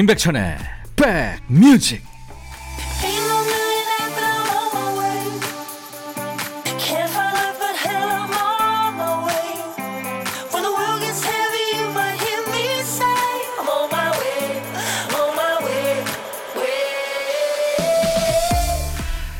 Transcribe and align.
임백천의 0.00 0.56
백뮤직 0.96 2.02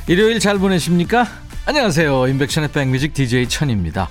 일요일 0.09 0.41
잘 0.41 0.59
보내십니까? 0.59 1.27
안녕하세요. 1.65 2.29
임백천의 2.29 2.73
백뮤직 2.73 3.15
DJ 3.15 3.49
천입니다. 3.49 4.11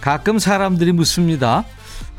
가끔 0.00 0.38
사람들이 0.38 0.92
묻습니다. 0.92 1.66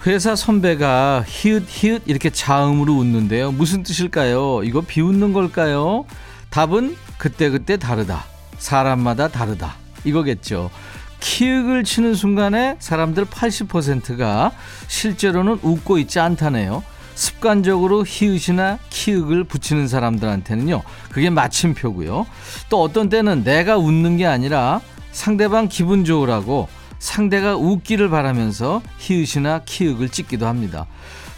회사 0.08 0.38
선배가 0.38 1.26
히읗 1.28 1.66
히읗 1.68 2.04
이렇게 2.06 2.30
자음으로 2.30 2.94
웃는데요. 2.94 3.52
무슨 3.52 3.84
뜻일까요? 3.84 4.64
이거 4.64 4.80
비웃는 4.80 5.34
걸까요? 5.34 6.06
답은 6.50 6.96
그때그때 7.18 7.76
다르다. 7.76 8.24
사람마다 8.58 9.28
다르다. 9.28 9.76
이거겠죠. 10.06 10.72
키읔을 11.20 11.84
치는 11.84 12.16
순간에 12.16 12.78
사람들 12.80 13.26
80%가 13.26 14.54
실제로는 14.88 15.60
웃고 15.62 15.98
있지 15.98 16.22
않다네요. 16.22 16.84
습관적으로 17.14 18.05
히읗이나 18.08 18.80
키읔을 18.90 19.44
붙이는 19.44 19.90
사람들한테는요. 19.90 20.84
그게 21.10 21.30
마침표고요. 21.30 22.26
또 22.70 22.82
어떤 22.82 23.10
때는 23.10 23.44
내가 23.44 23.77
웃는 23.77 24.16
게 24.16 24.26
아니라 24.26 24.80
상대방 25.12 25.68
기분 25.68 26.05
좋으라고 26.05 26.70
상대가 26.99 27.55
웃기를 27.55 28.09
바라면서 28.09 28.81
히읗이나 28.98 29.63
키읔을 29.65 30.09
찍기도 30.09 30.48
합니다. 30.48 30.87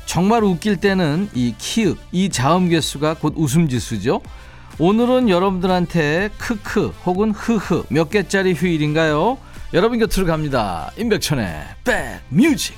정말 0.05 0.43
웃길 0.43 0.77
때는 0.77 1.29
이 1.33 1.53
키읔, 1.57 1.97
이 2.11 2.29
자음 2.29 2.69
개수가 2.69 3.15
곧 3.15 3.33
웃음 3.38 3.67
지수죠. 3.69 4.21
오늘은 4.80 5.30
여러분들한테 5.30 6.30
크크 6.37 6.93
혹은 7.05 7.31
흐흐 7.31 7.83
몇 7.89 8.09
개짜리 8.09 8.53
휴일인가요? 8.53 9.37
여러분 9.73 9.99
곁으로 9.99 10.25
갑니다. 10.25 10.91
임백천의 10.97 11.63
백뮤직. 11.83 12.75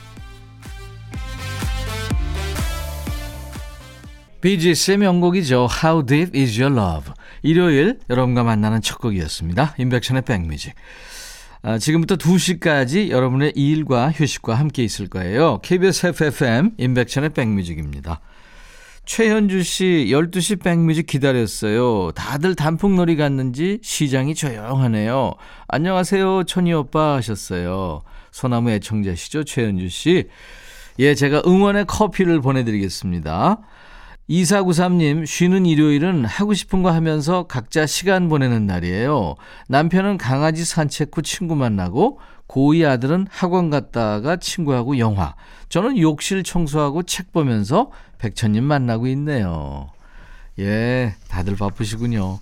비지스의 4.41 4.97
명곡이죠. 4.97 5.67
How 5.83 6.05
Deep 6.05 6.37
Is 6.37 6.59
Your 6.59 6.75
Love. 6.75 7.13
일요일 7.43 7.99
여러분과 8.09 8.43
만나는 8.43 8.81
첫 8.81 8.97
곡이었습니다. 8.97 9.75
임백천의 9.77 10.23
백뮤직. 10.23 10.73
아, 11.63 11.77
지금부터 11.77 12.15
2시까지 12.15 13.09
여러분의 13.09 13.53
일과 13.55 14.11
휴식과 14.11 14.55
함께 14.55 14.83
있을 14.83 15.07
거예요. 15.07 15.59
KBS 15.59 16.07
FFM 16.07 16.71
인백션의 16.77 17.29
백뮤직입니다. 17.29 18.19
최현주 19.05 19.61
씨 19.63 20.07
12시 20.09 20.63
백뮤직 20.63 21.05
기다렸어요. 21.05 22.11
다들 22.13 22.55
단풍놀이 22.55 23.15
갔는지 23.15 23.79
시장이 23.83 24.33
조용하네요. 24.35 25.33
안녕하세요 25.67 26.45
천희 26.45 26.73
오빠 26.73 27.15
하셨어요. 27.15 28.01
소나무 28.31 28.71
애청자시죠 28.71 29.43
최현주 29.43 29.89
씨. 29.89 30.29
예 30.99 31.13
제가 31.13 31.43
응원의 31.45 31.85
커피를 31.85 32.41
보내드리겠습니다. 32.41 33.59
2493님, 34.31 35.25
쉬는 35.25 35.65
일요일은 35.65 36.23
하고 36.23 36.53
싶은 36.53 36.83
거 36.83 36.91
하면서 36.91 37.43
각자 37.43 37.85
시간 37.85 38.29
보내는 38.29 38.65
날이에요. 38.65 39.35
남편은 39.67 40.17
강아지 40.17 40.63
산책 40.63 41.17
후 41.17 41.21
친구 41.21 41.55
만나고, 41.55 42.19
고2 42.47 42.87
아들은 42.87 43.27
학원 43.29 43.69
갔다가 43.69 44.37
친구하고 44.37 44.97
영화. 44.99 45.35
저는 45.67 45.97
욕실 45.97 46.43
청소하고 46.43 47.03
책 47.03 47.33
보면서 47.33 47.91
백천님 48.19 48.63
만나고 48.63 49.07
있네요. 49.07 49.89
예, 50.59 51.13
다들 51.27 51.57
바쁘시군요. 51.57 52.39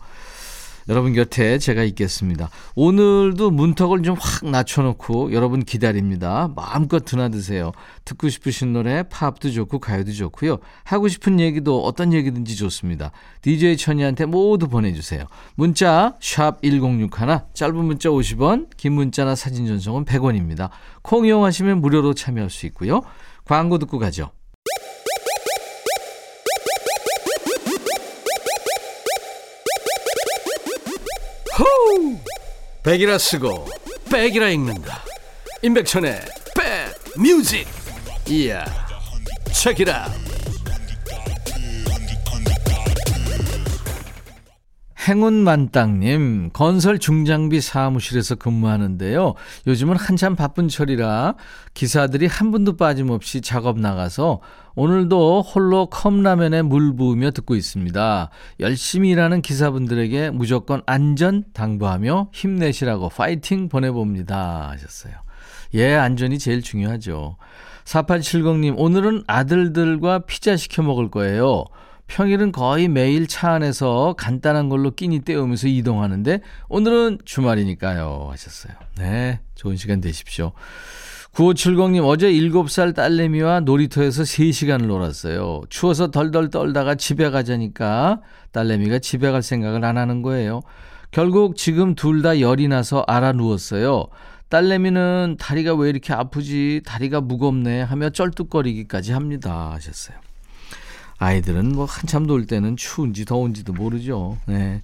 여러분 0.90 1.14
곁에 1.14 1.60
제가 1.60 1.84
있겠습니다. 1.84 2.50
오늘도 2.76 3.52
문턱을 3.52 4.04
좀 4.04 4.16
확 4.20 4.50
낮춰놓고 4.50 5.34
여러분 5.34 5.64
기다립니다. 5.64 6.50
마음껏 6.56 7.06
드나드세요. 7.06 7.72
듣고 8.06 8.28
싶으신 8.28 8.74
노래 8.74 9.04
팝도 9.04 9.52
좋고 9.52 9.80
가요도 9.80 10.12
좋고요. 10.12 10.58
하고 10.84 11.08
싶은 11.08 11.40
얘기도 11.40 11.84
어떤 11.84 12.12
얘기든지 12.12 12.56
좋습니다. 12.58 13.12
DJ 13.42 13.78
천이한테 13.78 14.26
모두 14.26 14.68
보내주세요. 14.68 15.26
문자 15.56 16.16
샵 16.20 16.62
1061, 16.62 17.10
짧은 17.54 17.76
문자 17.76 18.10
50원, 18.10 18.68
긴 18.76 18.94
문자나 18.94 19.36
사진 19.36 19.68
전송은 19.68 20.06
100원입니다. 20.06 20.70
콩 21.02 21.26
이용하시면 21.26 21.82
무료로 21.82 22.14
참여할 22.14 22.50
수 22.50 22.66
있고요. 22.66 23.02
광고 23.46 23.78
듣고 23.78 24.00
가죠. 24.00 24.32
백이라 32.84 33.18
쓰고 33.18 33.68
백이라 34.12 34.50
읽는다. 34.50 35.04
임백천의 35.62 36.22
백 36.56 36.96
뮤직. 37.18 37.68
이야. 38.28 38.66
책이라. 39.52 40.10
행운만땅님, 45.10 46.52
건설 46.54 47.00
중장비 47.00 47.62
사무실에서 47.62 48.36
근무하는데요. 48.36 49.34
요즘은 49.66 49.96
한참 49.96 50.36
바쁜 50.36 50.68
철이라 50.68 51.34
기사들이 51.74 52.28
한 52.28 52.52
분도 52.52 52.78
빠짐없이 52.78 53.42
작업 53.42 53.80
나가서 53.80 54.40
오늘도 54.76 55.42
홀로 55.42 55.88
컵라면에 55.88 56.62
물 56.62 56.96
부으며 56.96 57.32
듣고 57.32 57.56
있습니다. 57.56 58.30
열심히 58.60 59.10
일하는 59.10 59.42
기사분들에게 59.42 60.30
무조건 60.30 60.84
안전 60.86 61.44
당부하며 61.54 62.30
힘내시라고 62.32 63.10
파이팅 63.10 63.68
보내봅니다. 63.68 64.70
하셨어요. 64.70 65.14
예, 65.74 65.96
안전이 65.96 66.38
제일 66.38 66.62
중요하죠. 66.62 67.38
4870님, 67.86 68.76
오늘은 68.78 69.24
아들들과 69.26 70.20
피자 70.20 70.56
시켜 70.56 70.84
먹을 70.84 71.10
거예요. 71.10 71.66
평일은 72.10 72.52
거의 72.52 72.88
매일 72.88 73.28
차 73.28 73.52
안에서 73.54 74.16
간단한 74.18 74.68
걸로 74.68 74.92
끼니 74.92 75.20
때우면서 75.20 75.68
이동하는데 75.68 76.42
오늘은 76.68 77.20
주말이니까요 77.24 78.28
하셨어요. 78.32 78.74
네, 78.98 79.40
좋은 79.56 79.78
시간 79.78 80.02
되십시오. 80.02 80.52
9570님 81.34 82.06
어제 82.06 82.32
7살 82.32 82.96
딸내미와 82.96 83.62
놀이터에서 83.62 84.24
3시간을 84.24 84.88
놀았어요. 84.88 85.62
추워서 85.70 86.10
덜덜 86.10 86.50
떨다가 86.50 86.96
집에 86.96 87.30
가자니까 87.30 88.22
딸내미가 88.52 89.00
집에 89.00 89.30
갈 89.30 89.44
생각을 89.44 89.86
안 89.86 89.98
하는 89.98 90.24
거예요. 90.24 90.62
결국 91.12 91.56
지금 91.56 91.94
둘 91.96 92.24
다 92.24 92.40
열이 92.40 92.68
나서 92.68 93.04
알아 93.08 93.34
누웠어요. 93.34 94.08
딸내미는 94.50 95.38
다리가 95.40 95.76
왜 95.76 95.90
이렇게 95.90 96.12
아프지? 96.14 96.82
다리가 96.86 97.22
무겁네 97.22 97.84
하며 97.84 98.10
쩔뚝거리기까지 98.10 99.12
합니다 99.12 99.72
하셨어요. 99.74 100.18
아이들은 101.20 101.74
뭐 101.74 101.86
한참 101.86 102.26
놀 102.26 102.46
때는 102.48 102.78
추운지 102.78 103.26
더운지도 103.26 103.74
모르죠. 103.74 104.38
네. 104.48 104.82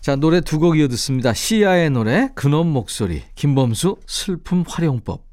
자, 0.00 0.16
노래 0.16 0.40
두 0.40 0.58
곡 0.58 0.78
이어 0.78 0.88
듣습니다. 0.88 1.32
시아의 1.32 1.90
노래, 1.90 2.28
그놈 2.34 2.68
목소리, 2.68 3.22
김범수, 3.34 3.96
슬픔 4.06 4.64
활용법. 4.66 5.24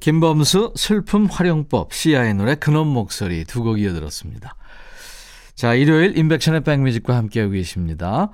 김범수, 0.00 0.74
슬픔 0.76 1.26
활용법, 1.26 1.92
시아의 1.94 2.34
노래, 2.34 2.54
그놈 2.56 2.88
목소리 2.88 3.44
두 3.44 3.62
곡 3.62 3.80
이어 3.80 3.92
들었습니다. 3.94 4.56
자, 5.54 5.74
일요일 5.74 6.18
인백션의 6.18 6.62
백뮤직과 6.64 7.16
함께하고 7.16 7.52
계십니다. 7.52 8.30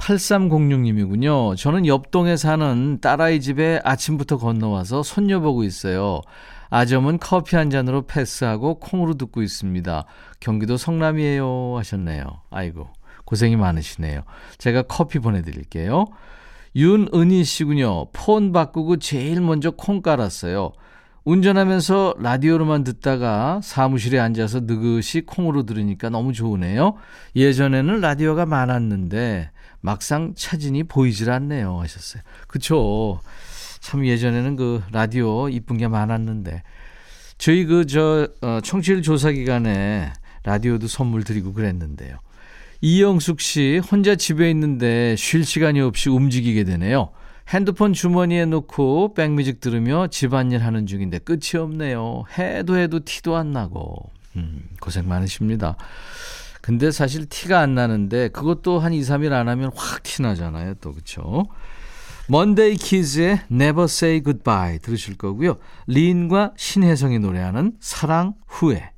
8306님이군요. 0.00 1.56
저는 1.56 1.86
옆동에 1.86 2.36
사는 2.36 2.98
딸아이 3.00 3.40
집에 3.40 3.80
아침부터 3.84 4.38
건너와서 4.38 5.02
손녀 5.02 5.40
보고 5.40 5.62
있어요. 5.62 6.22
아점은 6.70 7.18
커피 7.18 7.56
한 7.56 7.68
잔으로 7.68 8.02
패스하고 8.02 8.78
콩으로 8.78 9.14
듣고 9.14 9.42
있습니다. 9.42 10.04
경기도 10.38 10.76
성남이에요 10.76 11.74
하셨네요. 11.76 12.24
아이고 12.50 12.88
고생이 13.24 13.56
많으시네요. 13.56 14.22
제가 14.58 14.82
커피 14.82 15.18
보내드릴게요. 15.18 16.06
윤은희 16.76 17.44
씨군요. 17.44 18.10
폰 18.12 18.52
바꾸고 18.52 18.98
제일 18.98 19.40
먼저 19.40 19.72
콩 19.72 20.00
깔았어요. 20.00 20.72
운전하면서 21.24 22.14
라디오로만 22.18 22.84
듣다가 22.84 23.60
사무실에 23.62 24.18
앉아서 24.18 24.60
느긋이 24.60 25.26
콩으로 25.26 25.64
들으니까 25.64 26.08
너무 26.08 26.32
좋으네요. 26.32 26.94
예전에는 27.36 28.00
라디오가 28.00 28.46
많았는데 28.46 29.50
막상 29.80 30.34
차진이 30.36 30.84
보이질 30.84 31.30
않네요 31.30 31.80
하셨어요. 31.80 32.22
그쵸. 32.46 33.20
참 33.80 34.06
예전에는 34.06 34.56
그 34.56 34.82
라디오 34.92 35.48
이쁜 35.48 35.78
게 35.78 35.88
많았는데 35.88 36.62
저희 37.38 37.64
그저 37.64 38.28
어, 38.42 38.60
청취율 38.62 39.02
조사 39.02 39.30
기간에 39.32 40.12
라디오도 40.42 40.86
선물 40.86 41.24
드리고 41.24 41.54
그랬는데요. 41.54 42.18
이영숙 42.82 43.40
씨 43.40 43.80
혼자 43.90 44.16
집에 44.16 44.50
있는데 44.50 45.16
쉴 45.16 45.44
시간이 45.44 45.80
없이 45.80 46.08
움직이게 46.08 46.64
되네요. 46.64 47.10
핸드폰 47.48 47.92
주머니에 47.92 48.44
놓고 48.44 49.14
백뮤직 49.14 49.60
들으며 49.60 50.06
집안일 50.06 50.62
하는 50.64 50.86
중인데 50.86 51.18
끝이 51.18 51.58
없네요. 51.58 52.24
해도 52.38 52.76
해도 52.76 53.00
티도 53.04 53.36
안 53.36 53.52
나고. 53.52 54.10
음, 54.36 54.68
고생 54.80 55.08
많으십니다. 55.08 55.76
근데 56.70 56.92
사실 56.92 57.26
티가 57.26 57.58
안 57.58 57.74
나는데 57.74 58.28
그것도 58.28 58.78
한 58.78 58.92
2, 58.92 59.00
3일 59.00 59.32
안 59.32 59.48
하면 59.48 59.72
확 59.74 60.04
티나잖아요. 60.04 60.74
또 60.74 60.92
그렇죠. 60.92 61.46
먼데이 62.28 62.76
키즈의 62.76 63.40
Never 63.50 63.86
Say 63.86 64.22
Goodbye 64.22 64.78
들으실 64.78 65.16
거고요. 65.16 65.56
리인과 65.88 66.52
신혜성이 66.56 67.18
노래하는 67.18 67.72
사랑 67.80 68.34
후에 68.46 68.92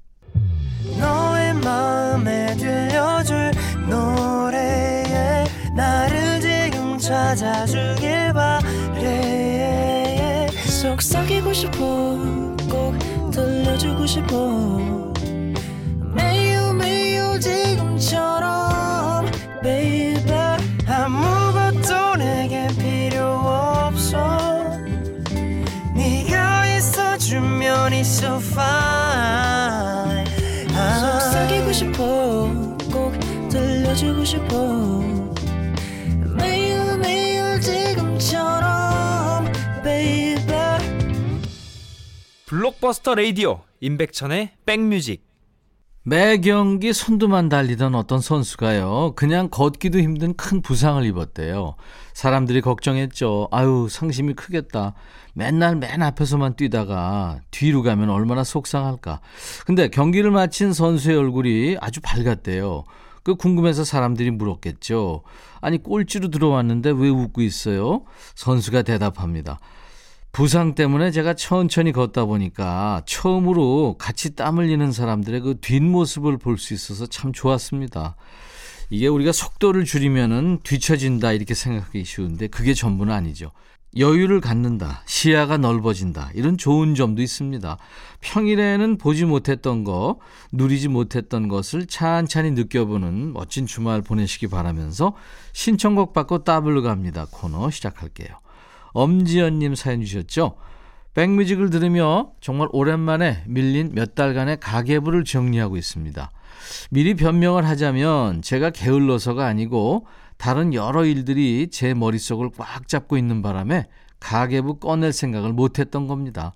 너의 1.00 1.54
마음에 1.54 2.54
들려줄 2.56 3.52
노래에 3.88 5.46
나를 5.74 6.42
지금 6.42 6.98
찾아주길 6.98 8.34
바래 8.34 10.46
속삭이고 10.66 11.54
싶어 11.54 11.78
꼭 12.68 12.98
들려주고 13.30 14.04
싶어 14.04 15.11
fine 28.50 30.26
속삭이고 31.00 31.72
싶어 31.72 32.48
꼭 32.92 33.12
들려주고 33.48 34.24
싶어 34.24 35.00
매일 36.36 36.98
매일 36.98 37.60
지금처럼 37.60 39.44
baby 39.82 40.78
블록버스터 42.46 43.14
레이디오 43.14 43.60
임백천의 43.80 44.50
백뮤직 44.66 45.32
매 46.04 46.36
경기 46.38 46.92
선두만 46.92 47.48
달리던 47.48 47.94
어떤 47.94 48.20
선수가요, 48.20 49.12
그냥 49.14 49.48
걷기도 49.48 50.00
힘든 50.00 50.34
큰 50.34 50.60
부상을 50.60 51.04
입었대요. 51.04 51.76
사람들이 52.12 52.60
걱정했죠. 52.60 53.46
아유, 53.52 53.86
상심이 53.88 54.34
크겠다. 54.34 54.94
맨날 55.34 55.76
맨 55.76 56.02
앞에서만 56.02 56.54
뛰다가 56.56 57.40
뒤로 57.50 57.82
가면 57.82 58.10
얼마나 58.10 58.44
속상할까. 58.44 59.20
근데 59.66 59.88
경기를 59.88 60.30
마친 60.30 60.72
선수의 60.72 61.16
얼굴이 61.16 61.76
아주 61.80 62.00
밝았대요. 62.02 62.84
그 63.22 63.36
궁금해서 63.36 63.84
사람들이 63.84 64.30
물었겠죠. 64.32 65.22
아니, 65.60 65.82
꼴찌로 65.82 66.28
들어왔는데 66.28 66.90
왜 66.90 67.08
웃고 67.08 67.40
있어요? 67.42 68.02
선수가 68.34 68.82
대답합니다. 68.82 69.60
부상 70.32 70.74
때문에 70.74 71.10
제가 71.10 71.34
천천히 71.34 71.92
걷다 71.92 72.24
보니까 72.24 73.02
처음으로 73.04 73.96
같이 73.98 74.34
땀 74.34 74.58
흘리는 74.58 74.90
사람들의 74.90 75.40
그 75.40 75.60
뒷모습을 75.60 76.38
볼 76.38 76.56
수 76.58 76.72
있어서 76.74 77.06
참 77.06 77.32
좋았습니다. 77.32 78.16
이게 78.88 79.08
우리가 79.08 79.32
속도를 79.32 79.84
줄이면은 79.84 80.60
뒤처진다 80.62 81.32
이렇게 81.32 81.54
생각하기 81.54 82.04
쉬운데 82.04 82.46
그게 82.46 82.74
전부는 82.74 83.12
아니죠. 83.12 83.52
여유를 83.96 84.40
갖는다, 84.40 85.02
시야가 85.06 85.58
넓어진다, 85.58 86.30
이런 86.34 86.56
좋은 86.56 86.94
점도 86.94 87.20
있습니다. 87.20 87.76
평일에는 88.20 88.98
보지 88.98 89.24
못했던 89.26 89.84
거, 89.84 90.18
누리지 90.50 90.88
못했던 90.88 91.48
것을 91.48 91.86
찬찬히 91.86 92.52
느껴보는 92.52 93.32
멋진 93.32 93.66
주말 93.66 94.00
보내시기 94.00 94.48
바라면서 94.48 95.14
신청곡 95.52 96.14
받고 96.14 96.44
따블로 96.44 96.82
갑니다. 96.82 97.26
코너 97.30 97.70
시작할게요. 97.70 98.28
엄지연님 98.92 99.74
사연 99.74 100.00
주셨죠? 100.00 100.56
백뮤직을 101.14 101.68
들으며 101.68 102.32
정말 102.40 102.68
오랜만에 102.72 103.44
밀린 103.46 103.92
몇 103.94 104.14
달간의 104.14 104.60
가계부를 104.60 105.24
정리하고 105.24 105.76
있습니다. 105.76 106.30
미리 106.90 107.14
변명을 107.14 107.66
하자면 107.66 108.40
제가 108.40 108.70
게을러서가 108.70 109.44
아니고 109.46 110.06
다른 110.42 110.74
여러 110.74 111.04
일들이 111.04 111.68
제 111.70 111.94
머릿속을 111.94 112.50
꽉 112.58 112.88
잡고 112.88 113.16
있는 113.16 113.42
바람에 113.42 113.86
가계부 114.18 114.80
꺼낼 114.80 115.12
생각을 115.12 115.52
못했던 115.52 116.08
겁니다. 116.08 116.52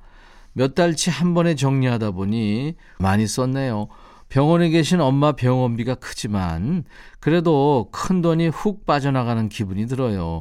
몇 0.54 0.74
달치 0.74 1.08
한 1.08 1.34
번에 1.34 1.54
정리하다 1.54 2.10
보니 2.10 2.74
많이 2.98 3.28
썼네요. 3.28 3.86
병원에 4.28 4.70
계신 4.70 5.00
엄마 5.00 5.30
병원비가 5.30 5.94
크지만 5.94 6.82
그래도 7.20 7.88
큰 7.92 8.22
돈이 8.22 8.48
훅 8.48 8.86
빠져나가는 8.86 9.48
기분이 9.48 9.86
들어요. 9.86 10.40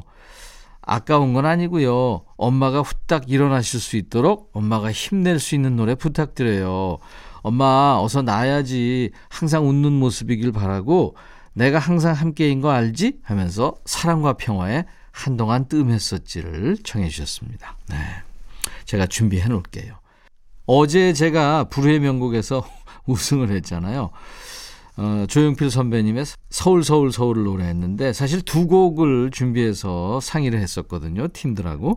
아까운 0.82 1.32
건 1.32 1.46
아니고요. 1.46 2.24
엄마가 2.36 2.80
후딱 2.80 3.30
일어나실 3.30 3.78
수 3.78 3.96
있도록 3.96 4.50
엄마가 4.54 4.90
힘낼 4.90 5.38
수 5.38 5.54
있는 5.54 5.76
노래 5.76 5.94
부탁드려요. 5.94 6.98
엄마 7.42 7.96
어서 8.00 8.22
나야지 8.22 9.12
항상 9.28 9.68
웃는 9.68 9.92
모습이길 9.92 10.50
바라고 10.50 11.14
내가 11.56 11.78
항상 11.78 12.12
함께인 12.12 12.60
거 12.60 12.70
알지? 12.70 13.20
하면서 13.22 13.74
사랑과 13.86 14.34
평화에 14.34 14.84
한동안 15.10 15.66
뜸했었지를 15.68 16.76
청해 16.84 17.08
주셨습니다. 17.08 17.78
네. 17.88 17.96
제가 18.84 19.06
준비해 19.06 19.48
놓을게요. 19.48 19.94
어제 20.66 21.14
제가 21.14 21.64
불후의 21.64 22.00
명곡에서 22.00 22.62
우승을 23.06 23.50
했잖아요. 23.50 24.10
어, 24.98 25.24
조용필 25.28 25.70
선배님의 25.70 26.26
서울 26.50 26.84
서울 26.84 27.10
서울을 27.10 27.44
노래했는데 27.44 28.12
사실 28.12 28.42
두 28.42 28.66
곡을 28.66 29.30
준비해서 29.30 30.20
상의를 30.20 30.60
했었거든요. 30.60 31.28
팀들하고. 31.28 31.96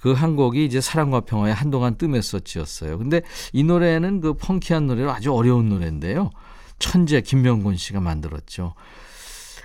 그 0.00 0.12
한 0.14 0.34
곡이 0.36 0.64
이제 0.64 0.80
사랑과 0.80 1.20
평화에 1.20 1.52
한동안 1.52 1.96
뜸했었지였어요. 1.96 2.98
근데 2.98 3.22
이 3.52 3.62
노래는 3.62 4.20
그 4.20 4.34
펑키한 4.34 4.86
노래로 4.88 5.12
아주 5.12 5.32
어려운 5.32 5.68
노래인데요. 5.68 6.30
천재 6.82 7.20
김명곤 7.20 7.76
씨가 7.76 8.00
만들었죠. 8.00 8.74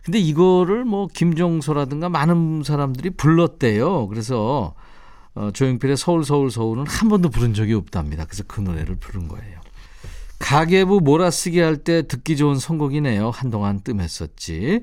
근데 0.04 0.20
이거를 0.20 0.86
뭐 0.86 1.08
김종서라든가 1.12 2.08
많은 2.10 2.62
사람들이 2.64 3.10
불렀대요. 3.10 4.08
그래서 4.08 4.76
어, 5.34 5.50
조용필의 5.52 5.98
서울 5.98 6.24
서울 6.24 6.50
서울은 6.52 6.86
한 6.88 7.10
번도 7.10 7.30
부른 7.30 7.54
적이 7.54 7.74
없답니다. 7.74 8.26
그래서 8.26 8.44
그 8.48 8.62
노래를 8.62 8.96
부른 8.96 9.28
거예요. 9.28 9.60
가계부 10.40 11.02
몰아쓰기 11.02 11.60
할 11.60 11.78
때 11.84 12.08
듣기 12.08 12.38
좋은 12.38 12.58
선곡이네요. 12.58 13.32
한동안 13.32 13.82
뜸했었지. 13.82 14.82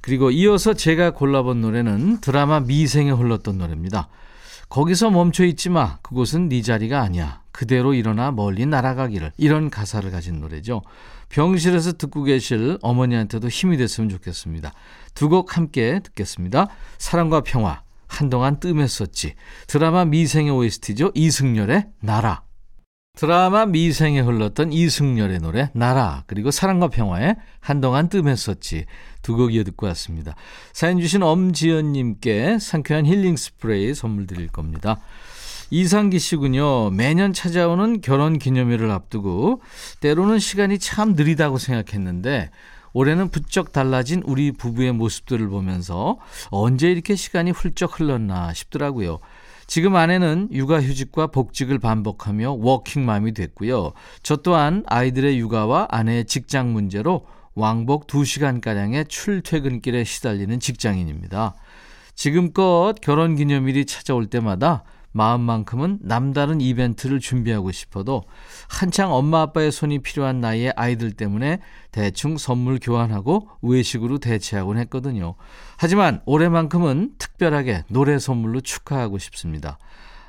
그리고 0.00 0.30
이어서 0.30 0.72
제가 0.72 1.10
골라본 1.10 1.60
노래는 1.60 2.20
드라마 2.20 2.60
미생에 2.60 3.10
흘렀던 3.10 3.58
노래입니다. 3.58 4.08
거기서 4.68 5.10
멈춰 5.10 5.44
있지 5.44 5.70
마. 5.70 5.98
그곳은 6.02 6.48
네 6.48 6.62
자리가 6.62 7.00
아니야. 7.00 7.42
그대로 7.52 7.94
일어나 7.94 8.30
멀리 8.30 8.66
날아가기를. 8.66 9.32
이런 9.38 9.70
가사를 9.70 10.10
가진 10.10 10.40
노래죠. 10.40 10.82
병실에서 11.28 11.92
듣고 11.92 12.24
계실 12.24 12.78
어머니한테도 12.82 13.48
힘이 13.48 13.76
됐으면 13.76 14.08
좋겠습니다. 14.10 14.72
두 15.14 15.28
곡 15.28 15.56
함께 15.56 16.00
듣겠습니다. 16.02 16.68
사랑과 16.98 17.40
평화. 17.40 17.82
한동안 18.08 18.60
뜸했었지. 18.60 19.34
드라마 19.66 20.04
미생의 20.04 20.52
OST죠. 20.52 21.10
이승열의 21.14 21.86
나라. 22.00 22.42
드라마 23.16 23.64
미생에 23.64 24.20
흘렀던 24.20 24.72
이승열의 24.72 25.38
노래 25.38 25.70
나라 25.72 26.22
그리고 26.26 26.50
사랑과 26.50 26.88
평화에 26.88 27.34
한동안 27.60 28.08
뜸했었지 28.10 28.84
두 29.22 29.36
곡 29.36 29.54
이어 29.54 29.64
듣고 29.64 29.86
왔습니다. 29.86 30.34
사연 30.72 31.00
주신 31.00 31.22
엄지연님께 31.22 32.58
상쾌한 32.60 33.06
힐링 33.06 33.36
스프레이 33.36 33.94
선물 33.94 34.26
드릴 34.26 34.48
겁니다. 34.48 34.98
이상기 35.70 36.18
씨군요. 36.18 36.90
매년 36.90 37.32
찾아오는 37.32 38.00
결혼 38.02 38.38
기념일을 38.38 38.90
앞두고 38.90 39.62
때로는 40.00 40.38
시간이 40.38 40.78
참 40.78 41.14
느리다고 41.14 41.58
생각했는데 41.58 42.50
올해는 42.92 43.30
부쩍 43.30 43.72
달라진 43.72 44.22
우리 44.26 44.52
부부의 44.52 44.92
모습들을 44.92 45.48
보면서 45.48 46.18
언제 46.50 46.90
이렇게 46.90 47.16
시간이 47.16 47.50
훌쩍 47.50 47.98
흘렀나 47.98 48.54
싶더라고요. 48.54 49.18
지금 49.66 49.96
아내는 49.96 50.48
육아휴직과 50.52 51.28
복직을 51.28 51.78
반복하며 51.78 52.52
워킹맘이 52.60 53.32
됐고요. 53.32 53.92
저 54.22 54.36
또한 54.36 54.84
아이들의 54.86 55.38
육아와 55.38 55.88
아내의 55.90 56.26
직장 56.26 56.72
문제로 56.72 57.26
왕복 57.54 58.06
2시간가량의 58.06 59.08
출퇴근길에 59.08 60.04
시달리는 60.04 60.60
직장인입니다. 60.60 61.54
지금껏 62.14 62.94
결혼 63.00 63.34
기념일이 63.34 63.86
찾아올 63.86 64.26
때마다 64.26 64.84
마음만큼은 65.16 66.00
남다른 66.02 66.60
이벤트를 66.60 67.20
준비하고 67.20 67.72
싶어도 67.72 68.24
한창 68.68 69.12
엄마 69.12 69.40
아빠의 69.40 69.72
손이 69.72 70.00
필요한 70.00 70.40
나이에 70.40 70.72
아이들 70.76 71.12
때문에 71.12 71.60
대충 71.90 72.36
선물 72.36 72.78
교환하고 72.80 73.48
외식으로 73.62 74.18
대체하곤 74.18 74.76
했거든요. 74.78 75.34
하지만 75.78 76.20
올해만큼은 76.26 77.14
특별하게 77.18 77.84
노래 77.88 78.18
선물로 78.18 78.60
축하하고 78.60 79.18
싶습니다. 79.18 79.78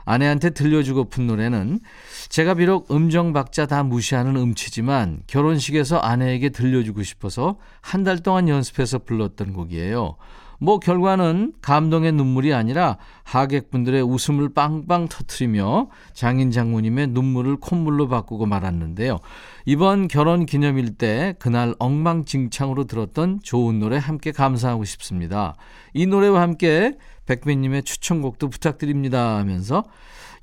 아내한테 0.05 0.51
들려주고픈 0.51 1.27
노래는 1.27 1.81
제가 2.29 2.53
비록 2.53 2.89
음정 2.89 3.33
박자 3.33 3.65
다 3.65 3.83
무시하는 3.83 4.37
음치지만 4.37 5.23
결혼식에서 5.27 5.97
아내에게 5.97 6.47
들려주고 6.49 7.03
싶어서 7.03 7.57
한 7.81 8.05
달 8.05 8.19
동안 8.19 8.47
연습해서 8.47 8.99
불렀던 8.99 9.51
곡이에요. 9.51 10.15
뭐 10.59 10.79
결과는 10.79 11.53
감동의 11.61 12.13
눈물이 12.13 12.53
아니라 12.53 12.97
하객분들의 13.23 14.01
웃음을 14.01 14.49
빵빵 14.53 15.07
터트리며 15.07 15.89
장인 16.13 16.51
장모님의 16.51 17.07
눈물을 17.07 17.57
콧물로 17.57 18.07
바꾸고 18.07 18.45
말았는데요. 18.45 19.19
이번 19.65 20.07
결혼 20.07 20.45
기념일 20.45 20.95
때 20.95 21.35
그날 21.39 21.75
엉망진창으로 21.77 22.85
들었던 22.85 23.39
좋은 23.43 23.79
노래 23.79 23.97
함께 23.97 24.31
감사하고 24.31 24.85
싶습니다. 24.85 25.55
이 25.93 26.07
노래와 26.07 26.41
함께 26.41 26.97
백빈님의 27.25 27.83
추천곡도 27.83 28.49
부탁드립니다 28.49 29.37
하면서 29.37 29.83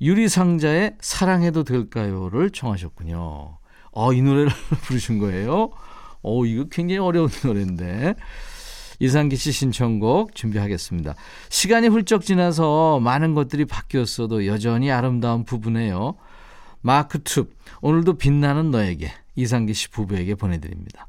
유리상자의 0.01 0.97
사랑해도 1.01 1.65
될까요를 1.65 2.51
청하셨군요. 2.51 3.59
어, 3.93 4.13
이 4.13 4.23
노래를 4.23 4.51
부르신 4.85 5.19
거예요? 5.19 5.71
어, 6.23 6.45
이거 6.45 6.65
굉장히 6.71 6.99
어려운 6.99 7.29
노래인데. 7.45 8.15
이상기 9.01 9.37
씨 9.37 9.53
신청곡 9.53 10.35
준비하겠습니다. 10.35 11.15
시간이 11.49 11.89
훌쩍 11.89 12.25
지나서 12.25 13.01
많은 13.01 13.35
것들이 13.35 13.65
바뀌었어도 13.65 14.47
여전히 14.47 14.91
아름다운 14.91 15.45
부부네요. 15.45 16.17
마크 16.81 17.19
툽, 17.23 17.49
오늘도 17.81 18.19
빛나는 18.19 18.71
너에게 18.71 19.11
이상기 19.37 19.75
씨 19.75 19.89
부부에게 19.91 20.35
보내드립니다. 20.35 21.07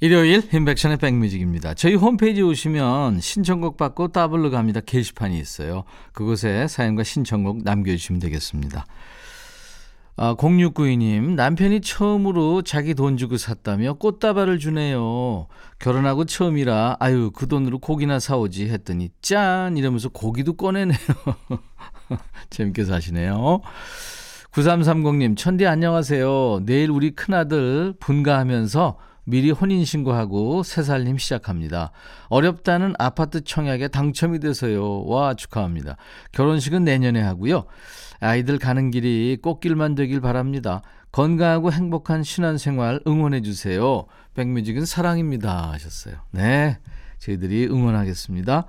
일요일 0.00 0.42
인백션의 0.52 0.96
백뮤직입니다. 0.96 1.74
저희 1.74 1.94
홈페이지 1.94 2.42
오시면 2.42 3.20
신청곡 3.20 3.76
받고 3.76 4.08
따블로 4.08 4.50
갑니다. 4.50 4.80
게시판이 4.80 5.38
있어요. 5.38 5.84
그곳에 6.12 6.66
사연과 6.66 7.04
신청곡 7.04 7.62
남겨주시면 7.62 8.18
되겠습니다. 8.18 8.84
아, 10.16 10.34
0692님, 10.34 11.34
남편이 11.34 11.80
처음으로 11.80 12.62
자기 12.62 12.94
돈 12.94 13.16
주고 13.16 13.38
샀다며 13.38 13.94
꽃다발을 13.94 14.58
주네요. 14.58 15.46
결혼하고 15.78 16.26
처음이라, 16.26 16.98
아유, 17.00 17.30
그 17.34 17.48
돈으로 17.48 17.78
고기나 17.78 18.18
사오지 18.18 18.68
했더니, 18.68 19.10
짠! 19.22 19.78
이러면서 19.78 20.10
고기도 20.10 20.52
꺼내네요. 20.52 20.98
재밌게 22.50 22.84
사시네요. 22.84 23.62
9330님, 24.52 25.34
천디 25.36 25.66
안녕하세요. 25.66 26.60
내일 26.66 26.90
우리 26.90 27.12
큰아들 27.12 27.94
분가하면서 27.98 28.98
미리 29.24 29.50
혼인신고하고 29.50 30.62
새살림 30.62 31.18
시작합니다. 31.18 31.92
어렵다는 32.28 32.94
아파트 32.98 33.42
청약에 33.42 33.88
당첨이 33.88 34.40
돼서요. 34.40 35.04
와, 35.04 35.34
축하합니다. 35.34 35.96
결혼식은 36.32 36.84
내년에 36.84 37.20
하고요. 37.20 37.64
아이들 38.20 38.58
가는 38.58 38.90
길이 38.90 39.36
꽃길만 39.40 39.94
되길 39.94 40.20
바랍니다. 40.20 40.82
건강하고 41.12 41.72
행복한 41.72 42.22
신혼생활 42.22 43.00
응원해주세요. 43.06 44.06
백뮤직은 44.34 44.86
사랑입니다. 44.86 45.72
하셨어요. 45.72 46.16
네. 46.30 46.78
저희들이 47.18 47.66
응원하겠습니다. 47.66 48.66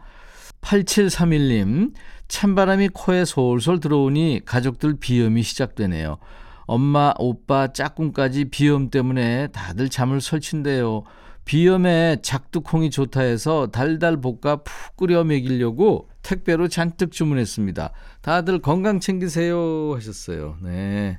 8731님, 0.62 1.93
찬바람이 2.27 2.89
코에 2.93 3.25
솔솔 3.25 3.79
들어오니 3.79 4.41
가족들 4.45 4.98
비염이 5.00 5.43
시작되네요. 5.43 6.17
엄마, 6.65 7.13
오빠, 7.17 7.72
짝꿍까지 7.74 8.46
비염 8.46 8.89
때문에 8.89 9.48
다들 9.48 9.89
잠을 9.89 10.22
설친대요. 10.22 11.03
비염에 11.46 12.17
작두콩이 12.22 12.89
좋다 12.89 13.22
해서 13.22 13.67
달달 13.67 14.17
볶아 14.22 14.58
푹 14.58 14.96
끓여 14.96 15.24
먹이려고 15.24 16.10
택배로 16.22 16.70
잔뜩 16.70 17.12
주문했습니다. 17.12 17.91
다들 18.22 18.60
건강 18.60 19.00
챙기세요 19.00 19.93
하셨어요. 19.96 20.58
네. 20.62 21.17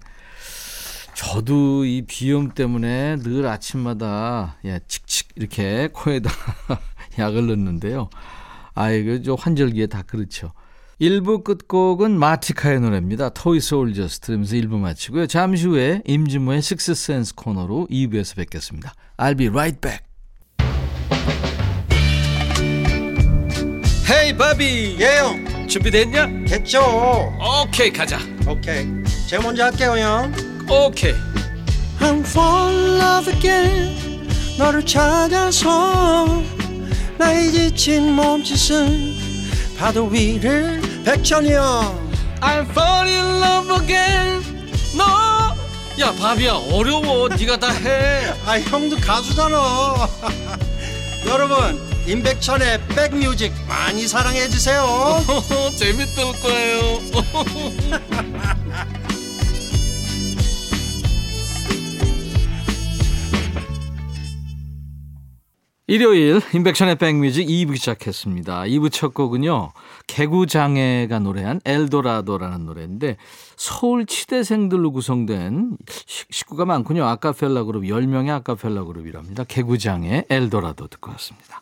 저도 1.15 1.85
이 1.85 2.03
비염 2.07 2.51
때문에 2.51 3.17
늘 3.17 3.47
아침마다 3.47 4.57
예, 4.65 4.81
칙칙 4.89 5.29
이렇게 5.37 5.89
코에다 5.93 6.31
약을 7.19 7.47
넣는데요. 7.47 8.09
아이고, 8.75 9.23
저 9.23 9.35
환절기에 9.35 9.87
다 9.87 10.03
그렇죠. 10.03 10.53
1부 11.01 11.45
끝곡은 11.45 12.19
마티카의 12.19 12.81
노래입니다. 12.81 13.31
Toy 13.31 13.61
Soldiers 13.61 14.21
들으면서 14.21 14.55
1부 14.57 14.79
마치고요. 14.79 15.27
잠시 15.27 15.67
후에 15.67 16.03
임진모의 16.07 16.63
Sixth 16.63 16.99
Sense 16.99 17.35
코너로 17.35 17.89
2부에서 17.91 18.37
뵙겠습니다. 18.37 18.95
I'll 19.17 19.37
be 19.37 19.49
right 19.49 19.81
back. 19.81 20.05
Hey 24.11 24.37
바비 24.37 24.97
예영 25.01 25.67
준비됐냐? 25.67 26.45
됐죠 26.47 26.81
오케이 27.63 27.91
가자 27.91 28.19
오케이 28.47 28.87
제가 29.27 29.43
먼저 29.43 29.65
할게요 29.65 29.97
형 29.97 30.33
오케이 30.69 31.15
I'm 32.01 32.21
fall 32.21 32.75
in 32.75 33.01
love 33.01 33.33
again 33.35 34.29
너를 34.59 34.85
찾아서 34.85 36.43
나의 37.17 37.51
지친 37.51 38.13
몸짓은 38.13 39.14
파도 39.79 40.07
위를 40.07 40.81
백천이 41.05 41.53
형 41.53 42.05
I'm 42.41 42.69
fall 42.71 43.09
in 43.09 43.25
love 43.43 43.83
again. 43.83 44.43
너야 44.97 46.13
바비야 46.13 46.53
어려워. 46.71 47.29
네가 47.29 47.59
다해. 47.59 48.33
아 48.45 48.61
형도 48.61 48.97
가수잖아. 48.97 50.09
여러분 51.27 51.81
임백천의 52.07 52.87
백뮤직 52.89 53.53
많이 53.67 54.07
사랑해 54.07 54.49
주세요. 54.49 55.25
재밌을 55.79 56.33
거예요 56.43 57.01
일요일 65.95 66.41
인백션의 66.53 66.97
백뮤직 66.97 67.47
2부 67.47 67.77
시작했습니다. 67.77 68.63
2부 68.63 68.91
첫 68.91 69.15
곡은요. 69.15 69.71
개구장애가 70.09 71.21
노래한 71.21 71.61
엘도라도라는 71.65 72.67
노래인데 72.67 73.17
서울 73.55 74.05
치대생들로 74.05 74.91
구성된 74.91 75.77
식구가 76.31 76.65
많군요. 76.65 77.05
아카펠라 77.05 77.63
그룹 77.63 77.85
10명의 77.85 78.31
아카펠라 78.31 78.83
그룹이랍니다. 78.83 79.45
개구장애 79.45 80.25
엘도라도 80.29 80.89
듣고 80.89 81.13
왔습니다. 81.13 81.61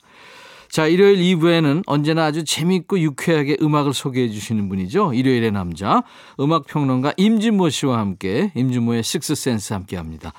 자, 0.71 0.87
일요일 0.87 1.19
2부에는 1.19 1.83
언제나 1.85 2.25
아주 2.25 2.43
재밌고 2.43 3.01
유쾌하게 3.01 3.59
음악을 3.61 3.93
소개해 3.93 4.31
주시는 4.31 4.71
분이죠. 4.71 5.13
일요일의 5.13 5.53
남자 5.53 6.05
음악평론가 6.41 7.13
임진모 7.19 7.69
씨와 7.69 7.99
함께 7.99 8.51
임진모의 8.55 9.03
식스센스 9.03 9.75
함께 9.75 9.99
합니다. 9.99 10.33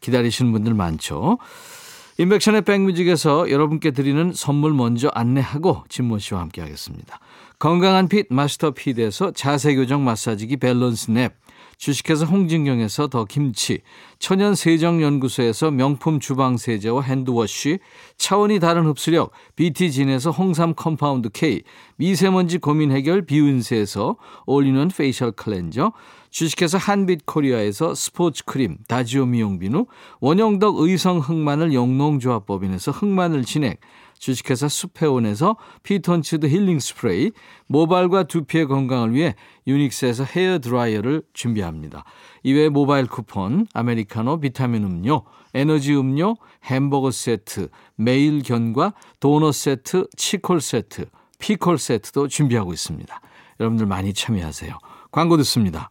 기다리시는 0.00 0.50
분들 0.50 0.74
많죠. 0.74 1.38
인백션의 2.18 2.62
백뮤직에서 2.62 3.50
여러분께 3.50 3.90
드리는 3.90 4.32
선물 4.34 4.72
먼저 4.72 5.08
안내하고 5.08 5.84
진모 5.90 6.18
씨와 6.18 6.40
함께 6.40 6.62
하겠습니다. 6.62 7.20
건강한 7.58 8.08
fit 8.08 8.28
마스터 8.30 8.70
핏에서 8.70 9.32
자세교정 9.32 10.02
마사지기 10.02 10.56
밸런스 10.56 11.10
냅, 11.10 11.34
주식회사 11.76 12.24
홍진경에서 12.24 13.08
더 13.08 13.26
김치, 13.26 13.80
천연 14.18 14.54
세정연구소에서 14.54 15.70
명품 15.70 16.18
주방 16.18 16.56
세제와 16.56 17.02
hand 17.02 17.37
wash, 17.37 17.80
차원이 18.16 18.60
다른 18.60 18.86
흡수력 18.86 19.32
BT진에서 19.56 20.30
홍삼 20.30 20.74
compound 20.74 21.28
K, 21.28 21.62
미세먼지 21.96 22.56
고민 22.56 22.92
해결 22.92 23.26
비운세에서 23.26 24.16
올리는 24.46 24.88
facial 24.88 25.32
cleanser, 25.32 25.92
주식회사 26.36 26.76
한빛코리아에서 26.76 27.94
스포츠 27.94 28.44
크림, 28.44 28.76
다지오 28.88 29.24
미용비누, 29.24 29.86
원형덕 30.20 30.80
의성 30.80 31.18
흑마늘 31.18 31.72
영농조합법인에서 31.72 32.92
흑마늘 32.92 33.46
진액, 33.46 33.80
주식회사 34.18 34.68
수페온에서 34.68 35.56
피톤치드 35.82 36.44
힐링 36.44 36.78
스프레이, 36.78 37.32
모발과 37.68 38.24
두피의 38.24 38.66
건강을 38.66 39.14
위해 39.14 39.34
유닉스에서 39.66 40.24
헤어 40.24 40.58
드라이어를 40.58 41.22
준비합니다. 41.32 42.04
이외에 42.42 42.68
모바일 42.68 43.06
쿠폰, 43.06 43.66
아메리카노, 43.72 44.40
비타민 44.40 44.84
음료, 44.84 45.22
에너지 45.54 45.94
음료, 45.94 46.36
햄버거 46.64 47.10
세트, 47.12 47.70
매일 47.94 48.42
견과, 48.42 48.92
도넛 49.20 49.54
세트, 49.54 50.08
치콜 50.18 50.60
세트, 50.60 51.06
피콜 51.38 51.78
세트도 51.78 52.28
준비하고 52.28 52.74
있습니다. 52.74 53.20
여러분들 53.58 53.86
많이 53.86 54.12
참여하세요. 54.12 54.76
광고 55.10 55.38
듣습니다. 55.38 55.90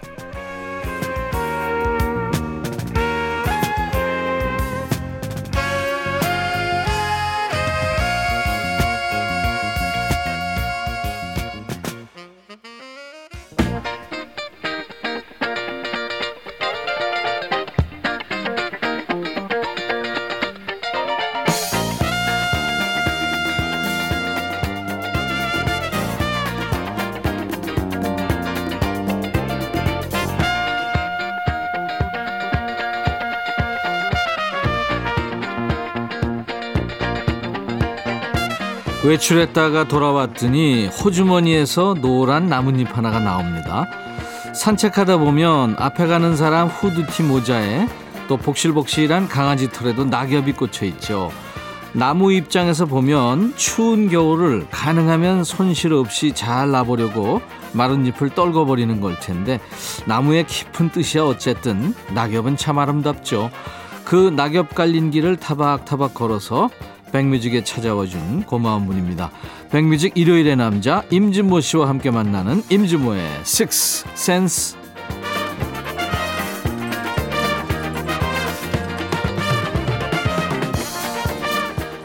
외출했다가 39.21 39.87
돌아왔더니 39.87 40.87
호주머니에서 40.87 41.95
노란 42.01 42.47
나뭇잎 42.47 42.97
하나가 42.97 43.19
나옵니다. 43.19 43.85
산책하다 44.53 45.17
보면 45.17 45.75
앞에 45.77 46.07
가는 46.07 46.35
사람 46.35 46.67
후드티 46.67 47.23
모자에 47.23 47.87
또 48.27 48.37
복실복실한 48.37 49.27
강아지 49.27 49.69
털에도 49.69 50.05
낙엽이 50.05 50.53
꽂혀 50.53 50.85
있죠. 50.87 51.31
나무 51.93 52.33
입장에서 52.33 52.85
보면 52.85 53.53
추운 53.55 54.09
겨울을 54.09 54.67
가능하면 54.71 55.43
손실 55.43 55.93
없이 55.93 56.31
잘 56.33 56.71
놔보려고 56.71 57.41
마른 57.73 58.05
잎을 58.05 58.31
떨궈버리는 58.31 58.99
걸 59.01 59.19
텐데 59.19 59.59
나무의 60.05 60.47
깊은 60.47 60.89
뜻이야 60.89 61.23
어쨌든 61.23 61.93
낙엽은 62.13 62.57
참 62.57 62.79
아름답죠. 62.79 63.51
그 64.03 64.33
낙엽 64.35 64.73
깔린 64.73 65.11
길을 65.11 65.37
타박타박 65.37 66.13
걸어서 66.13 66.69
백뮤직에 67.11 67.63
찾아와 67.63 68.05
준 68.05 68.43
고마운 68.43 68.85
분입니다. 68.85 69.31
백뮤직 69.69 70.17
일요일의 70.17 70.55
남자 70.55 71.03
임진모 71.09 71.61
씨와 71.61 71.89
함께 71.89 72.11
만나는 72.11 72.63
임진모의 72.69 73.21
Six 73.41 74.05
Sense. 74.13 74.81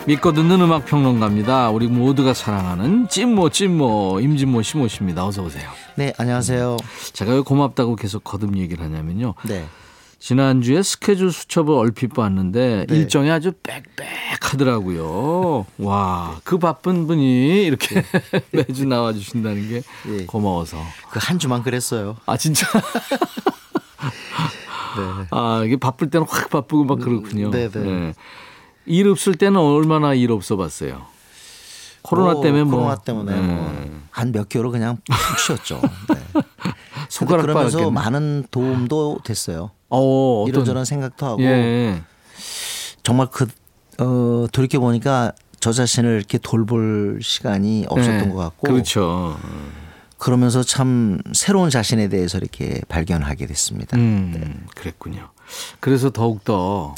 믿고 0.06 0.32
듣는 0.32 0.60
음악 0.60 0.86
평론가입니다. 0.86 1.70
우리 1.70 1.88
모두가 1.88 2.32
사랑하는 2.32 3.08
찐모 3.08 3.50
찐모 3.50 4.20
임진모 4.20 4.62
씨 4.62 4.76
모십니다. 4.76 5.26
어서 5.26 5.42
오세요. 5.42 5.68
네, 5.96 6.12
안녕하세요. 6.16 6.76
제가 7.12 7.32
왜 7.32 7.40
고맙다고 7.40 7.96
계속 7.96 8.22
거듭 8.22 8.56
얘기를 8.56 8.84
하냐면요. 8.84 9.34
네. 9.42 9.64
지난주에 10.18 10.82
스케줄 10.82 11.30
수첩을 11.30 11.74
얼핏 11.74 12.14
봤는데 12.14 12.86
네. 12.88 12.96
일정이 12.96 13.30
아주 13.30 13.52
빽빽하더라고요. 13.62 15.66
와, 15.78 16.40
그 16.42 16.58
바쁜 16.58 17.06
분이 17.06 17.64
이렇게 17.64 18.02
매주 18.50 18.86
나와 18.86 19.12
주신다는 19.12 19.68
게 19.68 19.82
예. 20.08 20.24
고마워서. 20.26 20.78
그 21.10 21.18
한 21.20 21.38
주만 21.38 21.62
그랬어요. 21.62 22.16
아, 22.26 22.36
진짜? 22.36 22.66
네. 24.96 25.26
아, 25.30 25.62
이게 25.64 25.76
바쁠 25.76 26.10
때는 26.10 26.26
확 26.28 26.48
바쁘고 26.50 26.84
막 26.84 26.98
그렇군요. 27.00 27.50
네, 27.50 27.68
네. 27.68 28.14
일 28.86 29.08
없을 29.08 29.34
때는 29.34 29.60
얼마나 29.60 30.14
일 30.14 30.32
없어 30.32 30.56
봤어요? 30.56 31.02
코로나 32.02 32.34
뭐, 32.34 32.42
때문에 32.42 32.64
뭐. 32.64 32.78
코로나 32.80 32.96
때문에 32.96 33.40
네. 33.40 33.90
한몇 34.10 34.48
개월 34.48 34.70
그냥 34.70 34.96
푹 35.04 35.38
쉬었죠. 35.40 35.80
네. 36.08 36.42
손가락 37.10 37.42
그러면서 37.42 37.78
빠졌겠네. 37.78 37.90
많은 37.90 38.44
도움도 38.50 39.20
됐어요. 39.24 39.70
어, 39.88 40.46
이런저런 40.48 40.84
생각도 40.84 41.26
하고 41.26 41.42
예. 41.42 42.02
정말 43.02 43.28
그 43.30 43.46
어, 43.98 44.46
돌이켜 44.52 44.80
보니까 44.80 45.32
저 45.60 45.72
자신을 45.72 46.16
이렇게 46.16 46.38
돌볼 46.38 47.20
시간이 47.22 47.86
없었던 47.88 48.18
네. 48.18 48.28
것 48.28 48.36
같고 48.36 48.68
그렇죠. 48.68 49.38
그러면서 50.18 50.62
참 50.62 51.18
새로운 51.32 51.70
자신에 51.70 52.08
대해서 52.08 52.38
이렇게 52.38 52.80
발견하게 52.88 53.46
됐습니다. 53.46 53.96
음, 53.96 54.66
그랬군요. 54.74 55.28
그래서 55.80 56.10
더욱더 56.10 56.94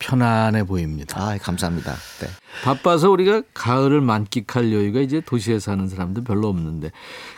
편안해 0.00 0.64
보입니다. 0.64 1.20
아, 1.20 1.38
감사합니다. 1.38 1.92
네. 1.92 2.28
바빠서 2.64 3.10
우리가 3.10 3.42
가을을 3.54 4.00
만끽할 4.00 4.72
여유가 4.72 5.00
이제 5.00 5.20
도시에 5.24 5.60
사는 5.60 5.86
사람들 5.86 6.24
별로 6.24 6.48
없는데 6.48 6.90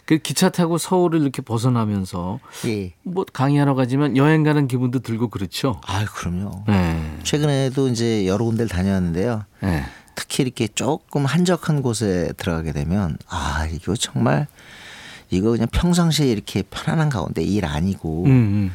그 0.07 0.17
기차 0.17 0.49
타고 0.49 0.79
서울을 0.79 1.21
이렇게 1.21 1.43
벗어나면서 1.43 2.41
예. 2.67 2.95
뭐 3.03 3.27
강의하러 3.31 3.75
가지만 3.75 4.17
여행 4.17 4.45
가는 4.45 4.67
기분도 4.67 5.01
들고 5.01 5.29
그렇죠. 5.29 5.81
아, 5.87 6.07
그럼요. 6.07 6.65
네. 6.69 7.19
최근에도 7.25 7.89
이제 7.89 8.27
여러 8.27 8.47
군데를 8.47 8.69
다녔는데요. 8.71 9.45
네. 9.61 9.85
특히 10.15 10.45
이렇게 10.45 10.69
조금 10.69 11.25
한적한 11.25 11.83
곳에 11.83 12.33
들어가게 12.37 12.73
되면 12.73 13.19
아 13.29 13.67
이거 13.71 13.95
정말 13.97 14.47
이거 15.31 15.51
그냥 15.51 15.67
평상시에 15.73 16.31
이렇게 16.31 16.63
편안한 16.71 17.09
가운데 17.09 17.43
일 17.43 17.65
아니고 17.65 18.25
음, 18.25 18.31
음. 18.31 18.73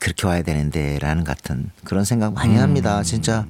그렇게 0.00 0.26
와야 0.26 0.42
되는데라는 0.42 1.24
같은 1.24 1.70
그런 1.84 2.04
생각 2.04 2.32
많이 2.32 2.56
합니다. 2.56 3.02
진짜 3.02 3.46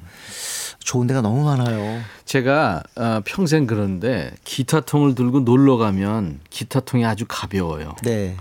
좋은 0.83 1.07
데가 1.07 1.21
너무 1.21 1.45
많아요. 1.45 2.01
제가 2.25 2.83
어, 2.95 3.21
평생 3.23 3.67
그런데 3.67 4.31
기타통을 4.43 5.15
들고 5.15 5.41
놀러 5.41 5.77
가면 5.77 6.39
기타통이 6.49 7.05
아주 7.05 7.25
가벼워요. 7.27 7.95
네. 8.03 8.35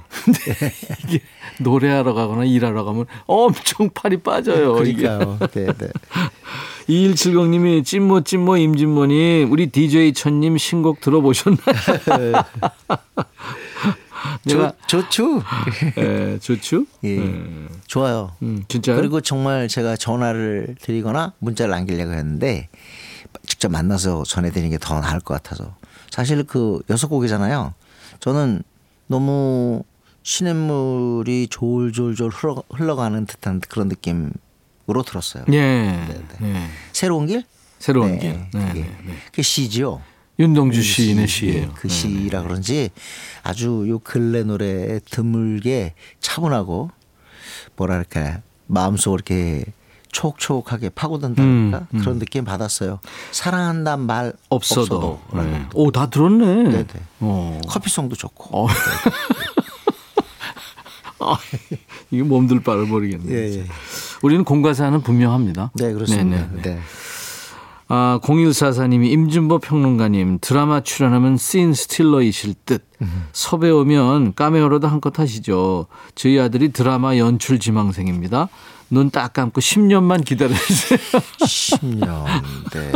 이게 1.06 1.20
노래하러 1.60 2.14
가거나 2.14 2.44
일하러 2.44 2.84
가면 2.84 3.06
엄청 3.26 3.90
팔이 3.94 4.18
빠져요. 4.18 4.74
그러니까요. 4.74 5.38
네, 5.52 5.66
네. 5.66 5.88
2170님이 6.88 7.84
찐모 7.84 8.22
찐모 8.22 8.56
임진모님 8.56 9.52
우리 9.52 9.68
DJ 9.68 10.12
천님 10.12 10.58
신곡 10.58 11.00
들어보셨나요? 11.00 11.62
내가 14.44 14.72
좋, 14.86 15.02
좋죠. 15.02 15.42
예, 15.98 16.38
좋죠? 16.40 16.84
예. 17.04 17.18
예. 17.18 17.44
좋아요. 17.86 18.32
음, 18.42 18.64
진짜요? 18.68 18.96
그리고 18.96 19.20
정말 19.20 19.68
제가 19.68 19.96
전화를 19.96 20.76
드리거나 20.80 21.32
문자를 21.38 21.70
남기려고 21.70 22.12
했는데 22.12 22.68
직접 23.46 23.70
만나서 23.70 24.24
전해드리는 24.24 24.70
게 24.70 24.78
더 24.78 25.00
나을 25.00 25.20
것 25.20 25.34
같아서 25.34 25.74
사실 26.10 26.42
그 26.44 26.80
여섯 26.90 27.08
곡이잖아요. 27.08 27.74
저는 28.20 28.62
너무 29.06 29.82
시냇물이 30.22 31.48
졸졸졸 31.50 32.30
흘러, 32.30 32.62
흘러가는 32.70 33.24
듯한 33.26 33.60
그런 33.68 33.88
느낌으로 33.88 35.02
들었어요. 35.06 35.44
예. 35.52 36.06
예. 36.42 36.66
새로운 36.92 37.26
길? 37.26 37.44
새로운 37.78 38.12
네, 38.12 38.18
길. 38.18 38.30
네, 38.52 38.68
그게. 38.68 38.80
네, 38.80 38.96
네. 39.06 39.14
그게 39.26 39.42
시지요. 39.42 40.02
윤동주 40.40 40.82
시인의 40.82 41.28
시예요. 41.28 41.70
그 41.74 41.88
시라 41.88 42.42
그런지 42.42 42.88
아주 43.42 43.84
요 43.88 43.98
근래 43.98 44.42
노래에 44.42 45.00
드물게 45.10 45.92
차분하고 46.20 46.90
뭐랄까 47.76 48.40
마음속으로 48.66 49.16
이렇게 49.18 49.66
촉촉하게 50.10 50.88
파고든다니까 50.90 51.86
음, 51.94 52.00
그런 52.00 52.18
느낌 52.18 52.44
받았어요. 52.44 53.00
사랑한다는 53.32 54.06
말 54.06 54.32
없어도. 54.48 55.20
없어도. 55.30 55.42
네. 55.42 55.66
오, 55.74 55.92
다 55.92 56.08
들었네. 56.08 56.44
네네. 56.64 56.86
어. 57.20 57.60
커피송도 57.68 58.16
좋고. 58.16 58.64
어. 58.64 58.68
아, 61.22 61.36
이게 62.10 62.22
몸둘 62.22 62.62
바를 62.62 62.86
모르겠네요. 62.86 63.38
예, 63.38 63.58
예. 63.58 63.66
우리는 64.22 64.42
공과사는 64.42 65.02
분명합니다. 65.02 65.70
네 65.74 65.92
그렇습니다. 65.92 66.38
네, 66.38 66.48
네, 66.54 66.62
네. 66.62 66.74
네. 66.76 66.80
아, 67.92 68.20
0144님이 68.22 69.10
임준보 69.10 69.58
평론가님 69.58 70.38
드라마 70.40 70.80
출연하면 70.80 71.36
씬 71.36 71.74
스틸러이실 71.74 72.54
듯. 72.64 72.84
섭외 73.32 73.68
오면 73.70 74.34
까메오로도 74.36 74.86
한껏 74.86 75.18
하시죠. 75.18 75.86
저희 76.14 76.38
아들이 76.38 76.70
드라마 76.72 77.16
연출 77.18 77.58
지망생입니다. 77.58 78.48
눈 78.90 79.10
딱 79.10 79.32
감고 79.32 79.60
10년만 79.60 80.24
기다려주세요. 80.24 80.98
10년. 81.40 82.24
네. 82.72 82.92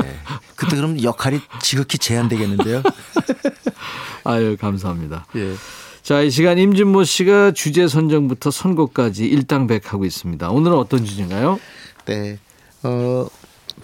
그때 0.55 0.77
그럼 0.77 1.03
역할이 1.03 1.41
지극히 1.61 1.99
제한되겠는데요. 1.99 2.83
아유, 4.25 4.57
감사합니다. 4.61 5.27
예. 5.37 5.55
자, 6.03 6.21
이 6.21 6.31
시간 6.31 6.59
임준모 6.59 7.03
씨가 7.03 7.51
주제 7.53 7.89
선정부터 7.89 8.51
선곡까지 8.53 9.25
일당백하고 9.27 10.05
있습니다. 10.05 10.51
오늘은 10.51 10.77
어떤 10.77 11.05
주제인가요? 11.05 11.59
네. 12.07 12.39
어, 12.85 13.27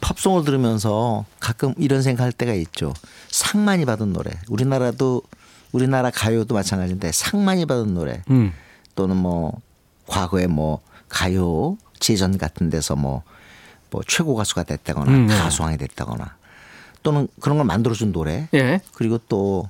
팝송을 0.01 0.45
들으면서 0.45 1.25
가끔 1.41 1.75
이런 1.79 2.03
생각할 2.03 2.33
때가 2.33 2.55
있죠. 2.55 2.95
상 3.29 3.65
많이 3.65 3.85
받은 3.85 4.13
노래. 4.13 4.31
우리나라도 4.49 5.23
우리나라 5.73 6.11
가요도 6.11 6.55
마찬가지인데 6.55 7.13
상 7.13 7.45
많이 7.45 7.67
받은 7.67 7.95
노래 7.95 8.23
음. 8.31 8.53
또는 8.95 9.17
뭐 9.17 9.61
과거에 10.07 10.47
뭐 10.47 10.81
가요 11.09 11.77
제전 11.99 12.39
같은 12.39 12.71
데서 12.71 12.97
뭐, 12.97 13.23
뭐 13.91 14.03
최고 14.07 14.35
가수가 14.35 14.65
됐다거나 14.65 15.11
음, 15.11 15.27
네. 15.27 15.37
가수왕이 15.37 15.79
됐다거나 15.79 16.37
또는 17.03 17.29
그런 17.41 17.59
걸 17.59 17.67
만들어준 17.67 18.13
노래 18.13 18.49
예. 18.55 18.81
그리고 18.95 19.19
또 19.29 19.69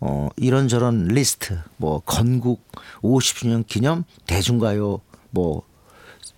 어, 0.00 0.28
이런저런 0.36 1.08
리스트 1.08 1.60
뭐 1.76 2.00
건국 2.04 2.66
50주년 3.02 3.66
기념 3.66 4.04
대중가요 4.26 5.00
뭐 5.30 5.62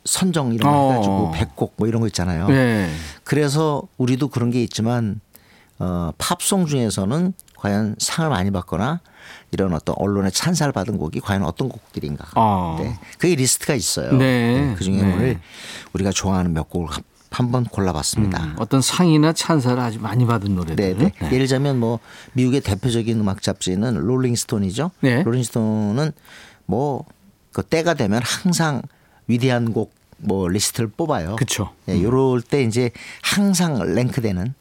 선정 0.04 0.52
이런 0.52 0.70
거 0.70 0.78
어. 0.78 0.90
해가지고 0.92 1.32
100곡 1.34 1.70
뭐 1.76 1.88
이런 1.88 2.00
거 2.00 2.06
있잖아요. 2.08 2.46
예. 2.50 2.88
그래서 3.24 3.82
우리도 3.98 4.28
그런 4.28 4.50
게 4.50 4.62
있지만 4.62 5.20
어, 5.78 6.12
팝송 6.18 6.66
중에서는 6.66 7.32
과연 7.56 7.96
상을 7.98 8.28
많이 8.30 8.50
받거나 8.50 9.00
이런 9.50 9.72
어떤 9.72 9.94
언론의 9.98 10.30
찬사를 10.32 10.72
받은 10.72 10.98
곡이 10.98 11.20
과연 11.20 11.42
어떤 11.44 11.68
곡들인가. 11.68 12.26
아. 12.34 12.76
네. 12.78 12.98
그게 13.18 13.34
리스트가 13.34 13.74
있어요. 13.74 14.12
네. 14.12 14.74
그 14.76 14.84
중에 14.84 14.96
네. 15.02 15.12
오늘 15.14 15.40
우리가 15.94 16.10
좋아하는 16.10 16.52
몇 16.52 16.68
곡을 16.68 16.88
한- 16.90 17.02
한번 17.30 17.64
골라봤습니다. 17.64 18.44
음, 18.44 18.54
어떤 18.58 18.80
상이나 18.80 19.32
찬사를 19.32 19.82
아주 19.82 19.98
많이 20.00 20.24
받은 20.24 20.54
노래들. 20.54 20.76
네, 20.76 20.94
네. 20.94 21.12
예를 21.26 21.38
들자면 21.40 21.80
뭐 21.80 21.98
미국의 22.34 22.60
대표적인 22.60 23.18
음악 23.18 23.42
잡지는 23.42 23.94
롤링스톤이죠. 23.94 24.90
네. 25.00 25.22
롤링스톤은 25.22 26.12
뭐 26.66 27.04
그 27.52 27.62
때가 27.62 27.94
되면 27.94 28.20
항상 28.24 28.82
위대한 29.26 29.72
곡 29.72 30.04
뭐 30.24 30.48
리스트를 30.48 30.88
뽑아요. 30.88 31.36
그쵸. 31.36 31.70
예, 31.88 32.02
요럴 32.02 32.42
때 32.42 32.62
이제 32.62 32.90
항상 33.22 33.94
랭크되는 33.94 34.54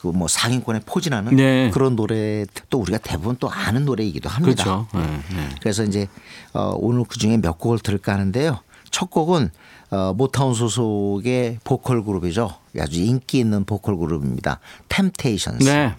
그뭐 0.00 0.28
상위권에 0.28 0.80
포진하는 0.86 1.36
네. 1.36 1.70
그런 1.70 1.94
노래 1.94 2.46
또 2.70 2.78
우리가 2.78 2.98
대부분 2.98 3.36
또 3.38 3.50
아는 3.50 3.84
노래이기도 3.84 4.28
합니다. 4.28 4.64
그렇죠. 4.64 4.86
네, 4.94 5.36
네. 5.36 5.48
그래서 5.60 5.84
이제 5.84 6.08
어, 6.54 6.72
오늘 6.76 7.04
그 7.04 7.18
중에 7.18 7.36
몇 7.36 7.58
곡을 7.58 7.80
들을까 7.80 8.14
하는데요. 8.14 8.60
첫 8.90 9.10
곡은 9.10 9.50
어, 9.90 10.14
모타운 10.16 10.54
소속의 10.54 11.58
보컬 11.64 12.04
그룹이죠. 12.04 12.54
아주 12.78 13.00
인기 13.02 13.38
있는 13.40 13.64
보컬 13.64 13.96
그룹입니다. 13.96 14.60
템테이션스. 14.88 15.64
네. 15.68 15.94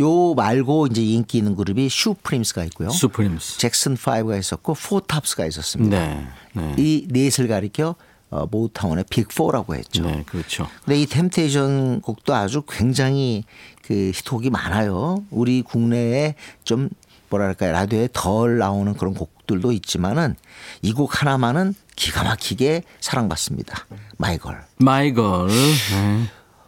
요 0.00 0.34
말고 0.34 0.86
이제 0.86 1.02
인기 1.02 1.38
있는 1.38 1.54
그룹이 1.56 1.88
슈프림스가 1.90 2.64
있고요. 2.66 2.88
수프림스. 2.90 3.58
잭슨 3.58 3.96
5가 3.96 4.38
있었고 4.38 4.74
포탑스가 4.74 5.44
있었습니다. 5.46 5.98
네. 5.98 6.26
네. 6.54 6.74
이 6.78 7.06
넷을 7.10 7.48
가리켜 7.48 7.96
어, 8.30 8.46
모타운의 8.50 9.04
빅4라고 9.04 9.74
했죠. 9.74 10.02
네, 10.04 10.22
그렇죠. 10.26 10.68
근데 10.84 11.00
이 11.00 11.06
템테이션 11.06 12.00
곡도 12.02 12.34
아주 12.34 12.62
굉장히 12.68 13.44
그 13.82 14.12
히트곡이 14.14 14.50
많아요. 14.50 15.24
우리 15.30 15.62
국내에 15.62 16.34
좀 16.62 16.88
뭐랄까요 17.30 17.72
라디오에 17.72 18.08
덜 18.12 18.58
나오는 18.58 18.94
그런 18.94 19.14
곡들도 19.14 19.72
있지만은 19.72 20.34
이 20.82 20.92
곡 20.92 21.20
하나만은 21.22 21.74
기가 21.98 22.22
막히게 22.22 22.82
사랑받습니다. 23.00 23.86
마이걸. 24.18 24.64
마이걸. 24.78 25.48
네. 25.48 26.24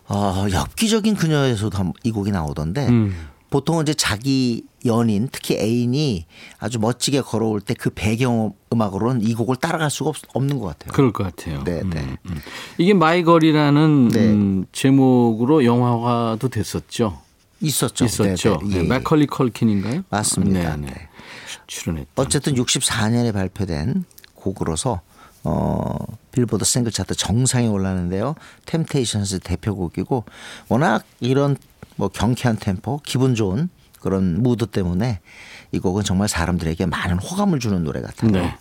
어, 0.09 0.47
엽기적인 0.51 1.14
그녀에서도 1.14 1.79
한- 1.79 1.93
이 2.03 2.11
곡이 2.11 2.33
나오던데 2.33 2.88
음. 2.88 3.29
보통은 3.51 3.83
이제 3.83 3.95
자기 3.95 4.64
연인 4.85 5.29
특히 5.31 5.55
애인이 5.57 6.27
아주 6.59 6.79
멋지게 6.81 7.21
걸어올 7.21 7.61
때 7.61 7.75
그 7.75 7.90
배경 7.90 8.55
음악으로는 8.73 9.23
이 9.23 9.35
곡을 9.35 9.57
따라갈 9.57 9.88
수가 9.90 10.11
없, 10.11 10.16
없는 10.35 10.59
것 10.59 10.66
같아요. 10.66 10.93
그럴 10.93 11.12
것 11.12 11.25
같아요. 11.25 11.62
네, 11.64 11.81
음, 11.81 11.90
네. 11.90 12.16
음. 12.27 12.40
이게 12.79 12.93
My 12.95 13.12
Girl이라는 13.12 14.09
네. 14.09 14.19
음, 14.31 14.66
제목으로 14.73 15.64
영화화도 15.64 16.49
됐었죠. 16.49 17.21
있었죠. 17.61 18.05
있었죠. 18.05 18.59
네, 18.62 18.69
네. 18.69 18.77
예, 18.77 18.79
네, 18.79 18.85
예. 18.85 18.88
맥컬리 18.88 19.27
컬킨인가요? 19.27 20.03
맞습니다. 20.11 20.77
네, 20.77 20.87
네. 20.87 20.90
네. 20.93 21.09
출연했다. 21.69 22.11
어쨌든 22.16 22.55
64년에 22.55 23.33
발표된 23.33 24.05
곡으로서 24.35 25.03
어 25.44 25.96
빌보드 26.33 26.64
싱글 26.64 26.92
차트 26.92 27.14
정상에 27.14 27.66
올랐는데요. 27.66 28.35
템테이션스 28.66 29.40
대표곡이고 29.40 30.24
워낙 30.68 31.05
이런 31.20 31.57
뭐 31.96 32.09
경쾌한 32.09 32.57
템포, 32.57 33.00
기분 33.05 33.35
좋은 33.35 33.68
그런 34.00 34.42
무드 34.42 34.66
때문에 34.66 35.20
이 35.72 35.79
곡은 35.79 36.05
정말 36.05 36.29
사람들에게 36.29 36.87
많은 36.87 37.18
호감을 37.18 37.59
주는 37.61 37.85
노래 37.85 38.00
같아요. 38.00 38.31
네. 38.31 38.57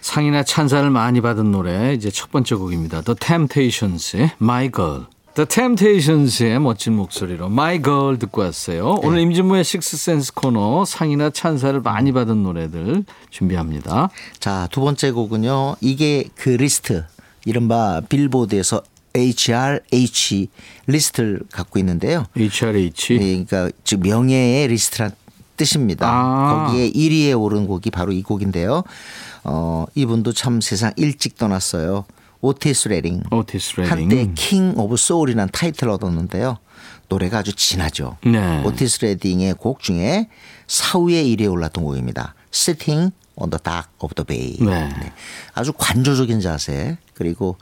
상이나 0.00 0.42
찬사를 0.42 0.88
많이 0.90 1.20
받은 1.20 1.50
노래 1.50 1.94
이제 1.94 2.10
첫 2.10 2.30
번째 2.30 2.56
곡입니다. 2.56 3.00
The 3.02 3.16
Temptations의 3.18 4.32
My 4.40 4.70
Girl. 4.70 5.06
The 5.34 5.48
Temptations의 5.48 6.60
멋진 6.60 6.94
목소리로 6.94 7.46
My 7.46 7.82
Girl 7.82 8.20
듣고 8.20 8.42
왔어요. 8.42 9.00
오늘 9.02 9.18
임진모의 9.22 9.64
식스센스 9.64 10.32
코너 10.32 10.84
상이나 10.84 11.30
찬사를 11.30 11.80
많이 11.80 12.12
받은 12.12 12.44
노래들 12.44 13.04
준비합니다. 13.30 14.10
자, 14.38 14.68
두 14.70 14.80
번째 14.80 15.10
곡은요. 15.10 15.74
이게 15.80 16.28
그 16.36 16.50
리스트 16.50 17.04
이른바 17.44 18.00
빌보드에서 18.08 18.82
HRH 19.16 20.50
리스트를 20.86 21.40
갖고 21.50 21.80
있는데요. 21.80 22.26
HRH. 22.36 23.14
예, 23.14 23.18
그러니까 23.18 23.70
즉 23.82 24.00
명예의 24.02 24.68
리스트란 24.68 25.10
뜻입니다. 25.56 26.08
아. 26.08 26.66
거기에 26.66 26.90
1위에 26.90 27.40
오른 27.40 27.66
곡이 27.66 27.90
바로 27.90 28.12
이 28.12 28.22
곡인데요. 28.22 28.84
어, 29.42 29.86
이분도 29.96 30.32
참 30.32 30.60
세상 30.60 30.92
일찍 30.96 31.36
떠났어요. 31.36 32.04
오티스 32.48 32.88
레딩. 32.88 33.22
오티스 33.30 33.80
레딩. 33.80 33.90
한때 33.90 34.30
King 34.34 34.74
of 34.76 34.98
Soul이라는 34.98 35.48
타이틀을 35.50 35.90
얻었는데요. 35.94 36.58
노래가 37.08 37.38
아주 37.38 37.54
진하죠. 37.54 38.18
네. 38.22 38.62
오티스 38.64 39.02
레딩의 39.02 39.54
곡 39.54 39.80
중에 39.80 40.28
4위에 40.66 41.24
1위에 41.38 41.50
올랐던 41.50 41.84
곡입니다. 41.84 42.34
Sitting 42.52 43.14
on 43.36 43.48
the 43.48 43.58
Dock 43.62 43.88
of 43.98 44.14
the 44.14 44.26
Bay. 44.26 44.58
네. 44.60 44.90
아주 45.54 45.72
관조적인 45.72 46.40
자세 46.40 46.98
그리고 47.14 47.56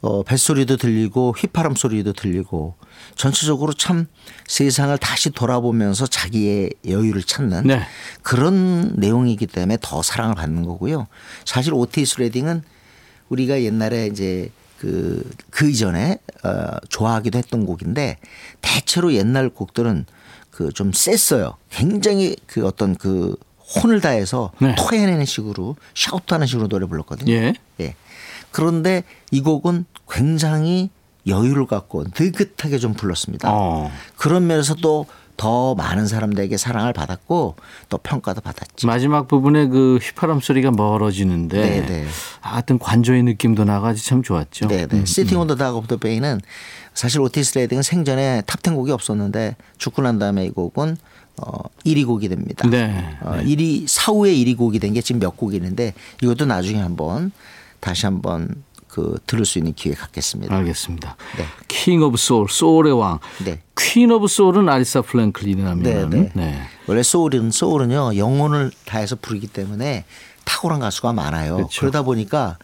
어, 0.00 0.22
뱃소리도 0.22 0.76
들리고 0.76 1.34
휘파람 1.36 1.74
소리도 1.74 2.12
들리고 2.12 2.76
전체적으로 3.16 3.72
참 3.72 4.06
세상을 4.46 4.96
다시 4.98 5.30
돌아보면서 5.30 6.06
자기의 6.06 6.70
여유를 6.86 7.24
찾는 7.24 7.66
네. 7.66 7.82
그런 8.22 8.94
내용이기 8.94 9.48
때문에 9.48 9.78
더 9.80 10.02
사랑을 10.02 10.36
받는 10.36 10.64
거고요. 10.64 11.08
사실 11.44 11.74
오티스 11.74 12.20
레딩은 12.20 12.62
우리가 13.30 13.62
옛날에 13.62 14.06
이제 14.06 14.50
그, 14.78 15.28
그 15.50 15.68
이전에 15.70 16.18
어, 16.44 16.76
좋아하기도 16.88 17.38
했던 17.38 17.64
곡인데 17.66 18.18
대체로 18.60 19.14
옛날 19.14 19.48
곡들은 19.48 20.04
그 20.50 20.70
좀 20.74 20.92
셌어요. 20.92 21.54
굉장히 21.70 22.36
그 22.46 22.66
어떤 22.66 22.94
그 22.94 23.34
혼을 23.76 24.00
다해서 24.02 24.52
네. 24.60 24.74
토해내는 24.76 25.24
식으로 25.24 25.76
샤우트하는 25.94 26.46
식으로 26.46 26.68
노래 26.68 26.86
불렀거든요. 26.86 27.32
예. 27.32 27.54
예. 27.80 27.94
그런데 28.50 29.04
이 29.30 29.40
곡은 29.40 29.86
굉장히 30.10 30.90
여유를 31.26 31.66
갖고 31.66 32.04
느긋하게 32.18 32.78
좀 32.78 32.92
불렀습니다. 32.94 33.48
어. 33.50 33.90
그런 34.16 34.46
면에서 34.46 34.74
또 34.74 35.06
더 35.40 35.74
많은 35.74 36.06
사람들에게 36.06 36.54
사랑을 36.58 36.92
받았고 36.92 37.56
또 37.88 37.98
평가도 37.98 38.42
받았죠. 38.42 38.86
마지막 38.86 39.26
부분에 39.26 39.68
그 39.68 39.98
휘파람 40.02 40.40
소리가 40.40 40.70
멀어지는데 40.70 41.58
네, 41.58 41.86
네. 41.86 42.06
하여튼 42.40 42.78
관조의 42.78 43.22
느낌도 43.22 43.64
나가지 43.64 44.04
참 44.04 44.22
좋았죠. 44.22 44.68
네, 44.68 44.86
네. 44.86 44.98
Sitting 44.98 45.36
on 45.38 45.46
the 45.46 45.56
Dock 45.56 45.78
of 45.78 45.86
the 45.88 45.98
Bay는 45.98 46.42
사실 46.92 47.20
오티스 47.22 47.56
레딩은 47.58 47.82
생전에 47.82 48.42
탑10 48.42 48.74
곡이 48.74 48.92
없었는데 48.92 49.56
죽고 49.78 50.02
난 50.02 50.18
다음에 50.18 50.44
이 50.44 50.50
곡은 50.50 50.98
어 51.40 51.62
1위 51.86 52.06
곡이 52.06 52.28
됩니다. 52.28 52.68
네, 52.68 53.16
어, 53.22 53.38
1위 53.40 53.88
사후에 53.88 54.34
1위 54.34 54.58
곡이 54.58 54.78
된 54.78 54.92
게 54.92 55.00
지금 55.00 55.20
몇 55.20 55.38
곡이 55.38 55.56
있는데 55.56 55.94
이것도 56.22 56.44
나중에 56.44 56.78
한번 56.82 57.32
다시 57.80 58.04
한번 58.04 58.62
그 58.90 59.18
들을 59.26 59.44
수 59.44 59.58
있는 59.58 59.72
기회 59.74 59.94
갖겠습니다. 59.94 60.54
알겠습니다. 60.54 61.16
네. 61.36 61.44
King 61.68 62.02
of 62.02 62.16
Soul, 62.16 62.48
소울의 62.48 62.92
왕. 62.98 63.18
네. 63.44 63.60
Queen 63.78 64.10
of 64.10 64.26
Soul은 64.26 64.68
아레사 64.68 65.02
프랭클린이라면 65.02 66.10
네, 66.10 66.30
네. 66.34 66.62
원래 66.86 67.02
소울은 67.02 67.50
소울은요 67.50 68.16
영혼을 68.16 68.70
다해서 68.84 69.16
부르기 69.20 69.46
때문에 69.46 70.04
탁월한 70.44 70.80
가수가 70.80 71.12
많아요. 71.12 71.56
그렇죠. 71.56 71.80
그러다 71.80 72.02
보니까 72.02 72.58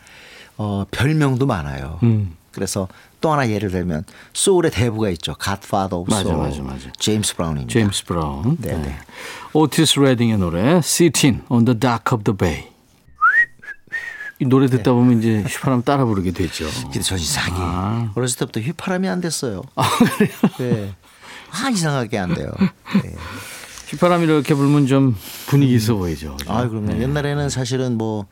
어, 0.56 0.84
별명도 0.90 1.46
많아요. 1.46 1.98
음. 2.02 2.36
그래서 2.52 2.88
또 3.20 3.30
하나 3.30 3.48
예를 3.48 3.70
들면 3.70 4.04
소울의 4.32 4.70
대부가 4.70 5.10
있죠. 5.10 5.34
Godfather 5.42 5.96
of 6.00 6.10
맞아, 6.10 6.28
Soul. 6.28 6.48
맞아, 6.48 6.62
맞아. 6.62 6.92
제임스 6.98 7.36
브라운입니다. 7.36 7.72
제임스 7.72 8.04
브라운. 8.06 8.56
네, 8.60 8.76
네. 8.76 8.96
오티스 9.52 10.00
레딩의 10.00 10.38
노래 10.38 10.76
Sitting 10.78 11.44
on 11.48 11.64
the 11.64 11.78
Dock 11.78 12.12
of 12.12 12.24
the 12.24 12.36
Bay. 12.36 12.75
이 14.38 14.44
노래 14.44 14.66
듣다 14.66 14.92
보면 14.92 15.18
이제 15.18 15.42
휘파람 15.46 15.82
따라 15.82 16.04
부르게 16.04 16.30
되죠. 16.30 16.66
근데 16.82 17.00
전 17.00 17.18
이상하게 17.18 17.54
아. 17.58 18.12
어렸을 18.14 18.38
때부터 18.40 18.60
휘파람이 18.60 19.08
안 19.08 19.20
됐어요. 19.20 19.62
네. 20.58 20.94
아 21.50 21.70
이상하게 21.70 22.18
안 22.18 22.34
돼요. 22.34 22.50
네. 23.02 23.14
휘파람 23.88 24.22
이렇게 24.22 24.54
불면 24.54 24.86
좀 24.86 25.16
분위기 25.46 25.74
있어 25.74 25.94
보이죠. 25.94 26.36
그죠? 26.36 26.52
아 26.52 26.68
그럼요. 26.68 27.00
옛날에는 27.00 27.48
사실은 27.48 27.96
뭐 27.96 28.26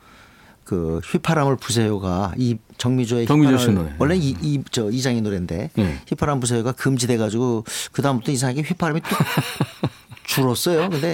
그 0.65 0.99
휘파람을 1.05 1.57
부세요가 1.57 2.33
이 2.37 2.57
정미조의 2.77 3.27
정미조 3.27 3.57
씨 3.59 3.69
노래. 3.69 3.93
원래 3.99 4.15
이저 4.17 4.89
이장의 4.89 5.21
노래인데 5.21 5.69
네. 5.75 6.01
휘파람 6.07 6.39
부세요가 6.39 6.71
금지돼 6.71 7.17
가지고 7.17 7.63
그 7.91 8.01
다음부터 8.01 8.31
이상하게 8.31 8.63
휘파람이 8.63 9.01
또 9.01 9.07
줄었어요. 10.25 10.89
근데 10.89 11.13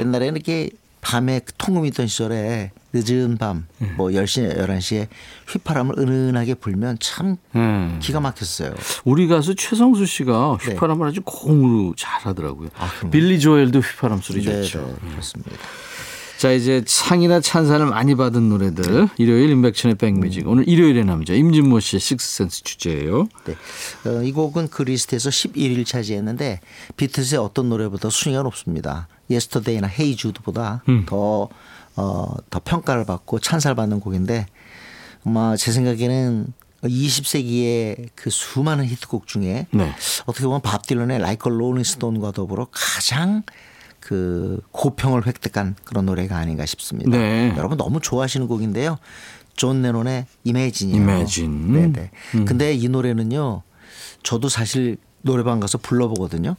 옛날에는 0.00 0.34
이렇게 0.34 0.70
밤에 1.00 1.38
그 1.38 1.52
통금 1.56 1.86
있던 1.86 2.08
시절에 2.08 2.72
늦은 2.92 3.38
밤뭐 3.38 4.08
10시 4.10 4.56
11시에 4.58 5.08
휘파람을 5.48 5.98
은은하게 5.98 6.54
불면 6.54 6.96
참 7.00 7.36
음. 7.54 7.98
기가 8.02 8.20
막혔어요. 8.20 8.74
우리 9.04 9.28
가수 9.28 9.54
최성수 9.54 10.06
씨가 10.06 10.58
네. 10.60 10.70
휘파람을 10.72 11.06
아주 11.06 11.20
고음으로 11.24 11.94
잘 11.96 12.20
하더라고요. 12.22 12.70
아, 12.76 12.90
그럼요? 12.98 13.10
빌리 13.10 13.38
조엘도 13.38 13.78
휘파람 13.80 14.20
소리 14.20 14.42
네, 14.44 14.62
좋죠. 14.62 14.98
네, 15.02 15.10
그렇습니다. 15.10 15.52
자 16.40 16.52
이제 16.52 16.82
상이나 16.86 17.38
찬사를 17.40 17.84
많이 17.84 18.14
받은 18.14 18.48
노래들 18.48 19.10
일요일 19.18 19.50
임백천의 19.50 19.96
백뮤직 19.96 20.48
오늘 20.48 20.66
일요일의 20.66 21.04
남자 21.04 21.34
임진모 21.34 21.80
씨의 21.80 22.00
식스센스 22.00 22.62
주제예요. 22.62 23.28
네. 23.44 23.56
어, 24.08 24.22
이 24.22 24.32
곡은 24.32 24.68
그 24.68 24.82
리스트에서 24.82 25.28
11위를 25.28 25.84
차지했는데 25.84 26.60
비틀스의 26.96 27.38
어떤 27.38 27.68
노래보다 27.68 28.08
순위가 28.08 28.42
높습니다. 28.44 29.06
Yesterday나 29.28 29.86
Hey 29.86 30.16
Jude보다 30.16 30.82
더, 31.04 31.50
어, 32.00 32.34
더 32.48 32.60
평가를 32.64 33.04
받고 33.04 33.40
찬사를 33.40 33.74
받는 33.74 34.00
곡인데 34.00 34.46
아마 35.26 35.54
제 35.56 35.70
생각에는 35.70 36.52
20세기의 36.82 38.08
그 38.14 38.30
수많은 38.30 38.86
히트곡 38.86 39.26
중에 39.26 39.66
네. 39.70 39.92
어떻게 40.24 40.46
보면 40.46 40.62
밥 40.62 40.86
딜런의 40.86 41.18
Like 41.18 41.50
a 41.50 41.55
Rolling 41.55 41.91
Stone과 41.91 42.32
더불어 42.32 42.68
가장 42.70 43.42
그 44.00 44.62
고평을 44.70 45.26
획득한 45.26 45.76
그런 45.84 46.06
노래가 46.06 46.38
아닌가 46.38 46.64
싶습니다. 46.64 47.10
네. 47.10 47.52
여러분 47.58 47.76
너무 47.76 48.00
좋아하시는 48.00 48.48
곡인데요. 48.48 48.96
존 49.56 49.82
레논의 49.82 50.24
Imagine이요. 50.44 51.02
Imagine. 51.02 51.92
네네. 51.92 52.10
근데 52.46 52.72
이 52.72 52.88
노래는요. 52.88 53.62
저도 54.22 54.48
사실 54.48 54.96
노래방 55.20 55.60
가서 55.60 55.76
불러보거든요. 55.76 56.56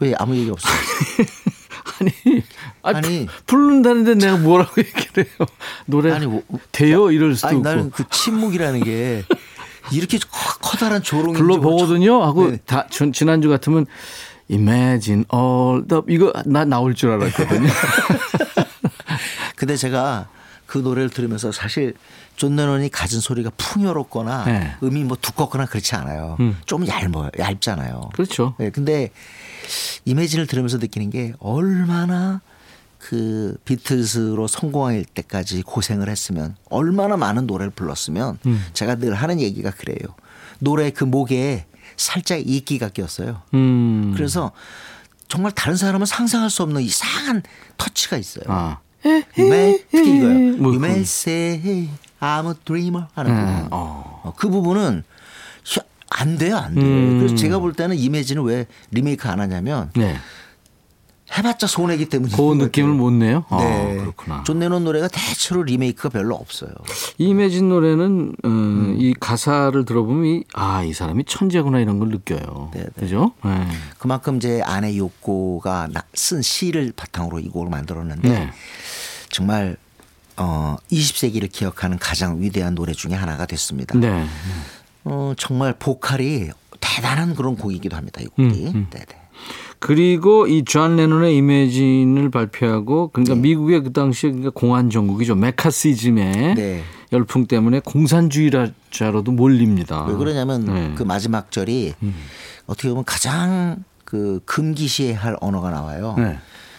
왜 0.00 0.12
아무 0.18 0.36
얘기 0.36 0.50
없어요? 0.50 0.72
아니, 2.00 2.42
아니, 2.82 2.98
아니. 2.98 3.26
부- 3.26 3.32
부른다는데 3.46 4.14
내가 4.16 4.36
뭐라고 4.38 4.72
얘기를 4.82 5.24
해요? 5.24 5.46
노래 5.86 6.12
아니, 6.12 6.26
뭐- 6.26 6.42
돼요 6.72 7.10
이럴 7.10 7.34
수도 7.36 7.48
아니 7.48 7.56
없고 7.58 7.68
나는 7.68 7.90
그 7.90 8.04
침묵이라는 8.10 8.82
게 8.84 9.24
이렇게 9.92 10.18
커- 10.18 10.58
커다란 10.60 11.02
조롱이 11.02 11.36
불러보거든요 11.38 12.22
하고 12.22 12.50
네. 12.50 12.58
다 12.66 12.86
전- 12.90 13.12
지난주 13.12 13.48
같으면 13.48 13.86
Imagine 14.50 15.24
all 15.32 15.86
the 15.86 16.02
이거 16.08 16.32
나 16.44 16.64
나올 16.64 16.94
줄 16.94 17.10
알았거든요. 17.12 17.68
근데 19.56 19.76
제가 19.76 20.28
그 20.66 20.78
노래를 20.78 21.10
들으면서 21.10 21.52
사실 21.52 21.94
존 22.36 22.56
레논이 22.56 22.88
가진 22.88 23.20
소리가 23.20 23.50
풍요롭거나 23.56 24.44
네. 24.44 24.74
음이 24.82 25.04
뭐 25.04 25.16
두껍거나 25.20 25.66
그렇지 25.66 25.94
않아요. 25.96 26.36
음. 26.40 26.58
좀 26.66 26.86
얇아요. 26.86 27.30
얇잖아요. 27.38 28.10
그렇죠. 28.14 28.54
네, 28.58 28.70
근데 28.70 29.10
Imagine을 30.04 30.46
들으면서 30.46 30.78
느끼는 30.78 31.10
게 31.10 31.34
얼마나 31.38 32.40
그 33.02 33.56
비틀즈로 33.64 34.46
성공할 34.46 35.04
때까지 35.04 35.62
고생을 35.62 36.08
했으면 36.08 36.54
얼마나 36.70 37.16
많은 37.16 37.48
노래를 37.48 37.70
불렀으면 37.70 38.38
음. 38.46 38.64
제가 38.74 38.94
늘 38.96 39.14
하는 39.14 39.40
얘기가 39.40 39.72
그래요. 39.72 40.14
노래 40.60 40.90
그 40.90 41.02
목에 41.02 41.66
살짝 41.96 42.38
이끼가 42.46 42.90
꼈어요. 42.90 43.42
음. 43.54 44.12
그래서 44.16 44.52
정말 45.26 45.50
다른 45.50 45.76
사람은 45.76 46.06
상상할 46.06 46.48
수 46.48 46.62
없는 46.62 46.80
이상한 46.82 47.42
터치가 47.76 48.16
있어요. 48.18 48.44
아. 48.46 48.78
May, 49.36 49.84
특히 49.90 50.18
이거요. 50.18 50.32
뭐 50.58 50.68
You 50.70 50.76
may 50.76 50.90
그건. 50.90 51.00
say 51.00 51.88
I'm 52.20 52.46
a 52.48 52.54
dreamer 52.64 53.08
하는 53.14 53.32
음, 53.32 53.36
부분. 53.56 53.68
어. 53.72 54.20
어, 54.24 54.32
그 54.36 54.48
부분은 54.48 55.02
희- 55.64 55.80
안 56.08 56.38
돼요, 56.38 56.56
안 56.56 56.76
돼. 56.76 56.80
음. 56.82 57.18
그래서 57.18 57.34
제가 57.34 57.58
볼 57.58 57.72
때는 57.72 57.96
Imagine을 57.98 58.44
왜 58.44 58.66
리메이크 58.92 59.28
안 59.28 59.40
하냐면 59.40 59.90
네. 59.96 60.16
해봤자 61.36 61.66
손해기 61.66 62.06
때문에. 62.08 62.34
그 62.36 62.54
느낌을 62.54 62.92
못 62.92 63.10
내요. 63.10 63.44
아, 63.48 63.56
네. 63.58 63.96
그렇구나. 63.96 64.42
존 64.44 64.58
레논 64.58 64.84
노래가 64.84 65.08
대체로 65.08 65.62
리메이크가 65.62 66.10
별로 66.10 66.34
없어요. 66.34 66.70
Imagine 67.18 67.68
노래는 67.68 68.34
어, 68.44 68.48
음. 68.48 68.96
이 68.98 69.14
가사를 69.18 69.84
들어보면 69.84 70.26
이, 70.26 70.44
아, 70.54 70.82
이 70.84 70.92
사람이 70.92 71.24
천재구나 71.24 71.80
이런 71.80 71.98
걸 71.98 72.08
느껴요. 72.08 72.70
네, 72.74 72.80
네. 72.82 72.86
그죠? 72.98 73.32
네. 73.44 73.66
그만큼 73.98 74.40
제 74.40 74.60
아내 74.62 74.96
나- 75.90 76.04
쓴 76.14 76.42
시를 76.42 76.92
바탕으로 76.94 77.38
이 77.40 77.48
곡을 77.48 77.70
만들었는데 77.70 78.28
네. 78.28 78.50
정말 79.30 79.76
어 80.36 80.76
20세기를 80.90 81.50
기억하는 81.50 81.98
가장 81.98 82.40
위대한 82.40 82.74
노래 82.74 82.92
중에 82.92 83.14
하나가 83.14 83.46
됐습니다. 83.46 83.98
네. 83.98 84.26
어 85.04 85.32
정말 85.38 85.74
보컬이 85.78 86.50
대단한 86.80 87.34
그런 87.34 87.56
곡이기도 87.56 87.96
합니다. 87.96 88.20
이 88.20 88.26
곡이. 88.26 88.42
음, 88.66 88.72
음. 88.74 88.86
네네. 88.90 89.21
그리고 89.82 90.46
이 90.46 90.62
존 90.64 90.94
레논의 90.96 91.36
Imagine을 91.36 92.30
발표하고 92.30 93.10
네. 93.14 93.24
그러니까 93.24 93.34
미국의 93.34 93.82
그 93.82 93.92
당시에 93.92 94.30
그러니까 94.30 94.50
공안 94.54 94.90
정국이죠. 94.90 95.34
매카시즘의 95.34 96.54
네. 96.54 96.82
열풍 97.12 97.46
때문에 97.46 97.80
공산주의자로도 97.84 99.32
몰립니다. 99.32 100.04
왜 100.06 100.14
그러냐면 100.14 100.64
네. 100.64 100.92
그 100.94 101.02
마지막 101.02 101.50
절이 101.50 101.94
어떻게 102.66 102.88
보면 102.90 103.04
가장 103.04 103.84
그 104.04 104.40
금기시해야 104.46 105.18
할 105.18 105.36
언어가 105.40 105.70
나와요. 105.70 106.14
네. 106.16 106.38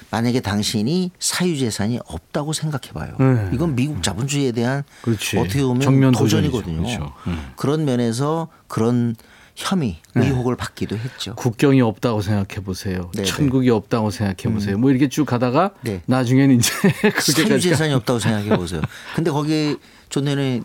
만약에 0.10 0.40
당신이 0.40 1.12
사유 1.20 1.58
재산이 1.58 2.00
없다고 2.06 2.54
생각해봐요. 2.54 3.16
네. 3.20 3.50
이건 3.54 3.76
미국 3.76 4.02
자본주의에 4.02 4.52
대한 4.54 4.84
그렇지. 5.02 5.38
어떻게 5.40 5.62
보면 5.64 6.12
도전이거든요. 6.14 6.84
그렇죠. 6.84 7.14
음. 7.28 7.52
그런 7.58 7.84
면에서 7.84 8.48
그런 8.68 9.16
혐의, 9.56 9.98
의혹을 10.16 10.56
받기도 10.56 10.98
했죠. 10.98 11.36
국경이 11.36 11.82
없다고 11.82 12.22
생각해 12.22 12.64
보세요. 12.64 13.12
네, 13.14 13.24
천국이 13.24 13.70
없다고 13.70 14.10
생각해 14.10 14.54
보세요. 14.54 14.78
뭐 14.78 14.90
이렇게 14.90 15.10
쭉 15.10 15.26
가다가 15.26 15.72
네. 15.82 16.02
나중에는 16.08 16.56
이제 16.56 16.72
사유재산이 17.20 17.94
없다고 17.94 18.20
생각해 18.20 18.58
보세요. 18.58 18.82
근데 19.16 19.30
거기 19.30 19.78
존 20.10 20.26
레논이 20.26 20.62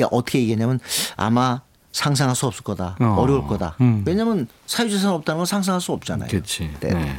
야, 0.00 0.06
어떻게 0.10 0.38
얘기했냐면 0.40 0.80
아마 1.16 1.60
상상할 1.92 2.34
수 2.34 2.46
없을 2.46 2.62
거다. 2.62 2.96
어. 3.00 3.04
어. 3.18 3.26
려울 3.26 3.46
거다. 3.46 3.76
음. 3.80 4.02
왜냐하면 4.06 4.48
사유재산 4.66 5.10
없다는 5.10 5.38
건 5.38 5.46
상상할 5.46 5.80
수 5.80 5.92
없잖아요. 5.92 6.28
그렇지. 6.30 6.70
네. 6.80 6.90
네. 6.94 7.16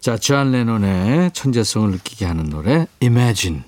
자, 0.00 0.16
존 0.16 0.52
레논의 0.52 1.30
천재성을 1.32 1.90
느끼게 1.90 2.24
하는 2.26 2.48
노래 2.48 2.86
Imagine. 3.02 3.62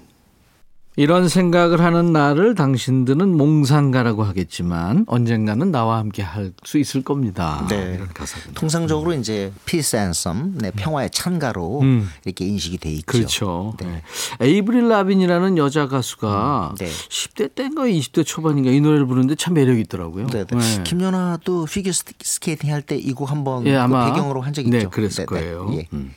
이런 0.98 1.28
생각을 1.28 1.80
하는 1.80 2.12
나를 2.12 2.56
당신들은 2.56 3.37
몽상가라고 3.37 4.24
하겠지만 4.24 5.04
언젠가는 5.06 5.70
나와 5.70 5.98
함께 5.98 6.22
할 6.22 6.52
수 6.64 6.78
있을 6.78 7.02
겁니다. 7.02 7.64
네. 7.70 7.94
이런 7.94 8.08
가사입니다. 8.08 8.58
통상적으로 8.58 9.12
이제 9.14 9.52
peace 9.64 9.96
anthem, 9.98 10.52
네, 10.56 10.72
평화의 10.72 11.11
찬가로 11.11 11.80
음. 11.82 12.08
이렇게 12.24 12.44
인식이 12.46 12.78
돼 12.78 12.90
있죠. 12.90 13.06
그렇죠. 13.06 13.74
네. 13.80 14.02
에이브릴 14.40 14.88
라빈이라는 14.88 15.56
여자 15.56 15.87
가수가 15.87 16.74
네. 16.78 16.87
10대 16.88 17.54
때인가 17.54 17.82
20대 17.84 18.26
초반인가 18.26 18.70
이 18.70 18.80
노래를 18.80 19.06
부르는데 19.06 19.37
참 19.37 19.54
매력이 19.54 19.82
있더라고요. 19.82 20.26
네, 20.26 20.44
네. 20.44 20.82
김연아도 20.84 21.66
피겨 21.66 21.92
스- 21.92 22.04
스케이팅 22.20 22.72
할 22.72 22.82
때 22.82 22.96
이 22.98 23.12
곡 23.14 23.30
한번 23.30 23.64
예, 23.66 23.76
그 23.78 23.88
배경으로 23.92 24.40
한적 24.40 24.66
네, 24.68 24.78
있죠. 24.78 24.90
그랬을 24.90 25.14
네, 25.14 25.22
네. 25.22 25.26
거예요. 25.26 25.70
예. 25.74 25.87
음. 25.92 26.12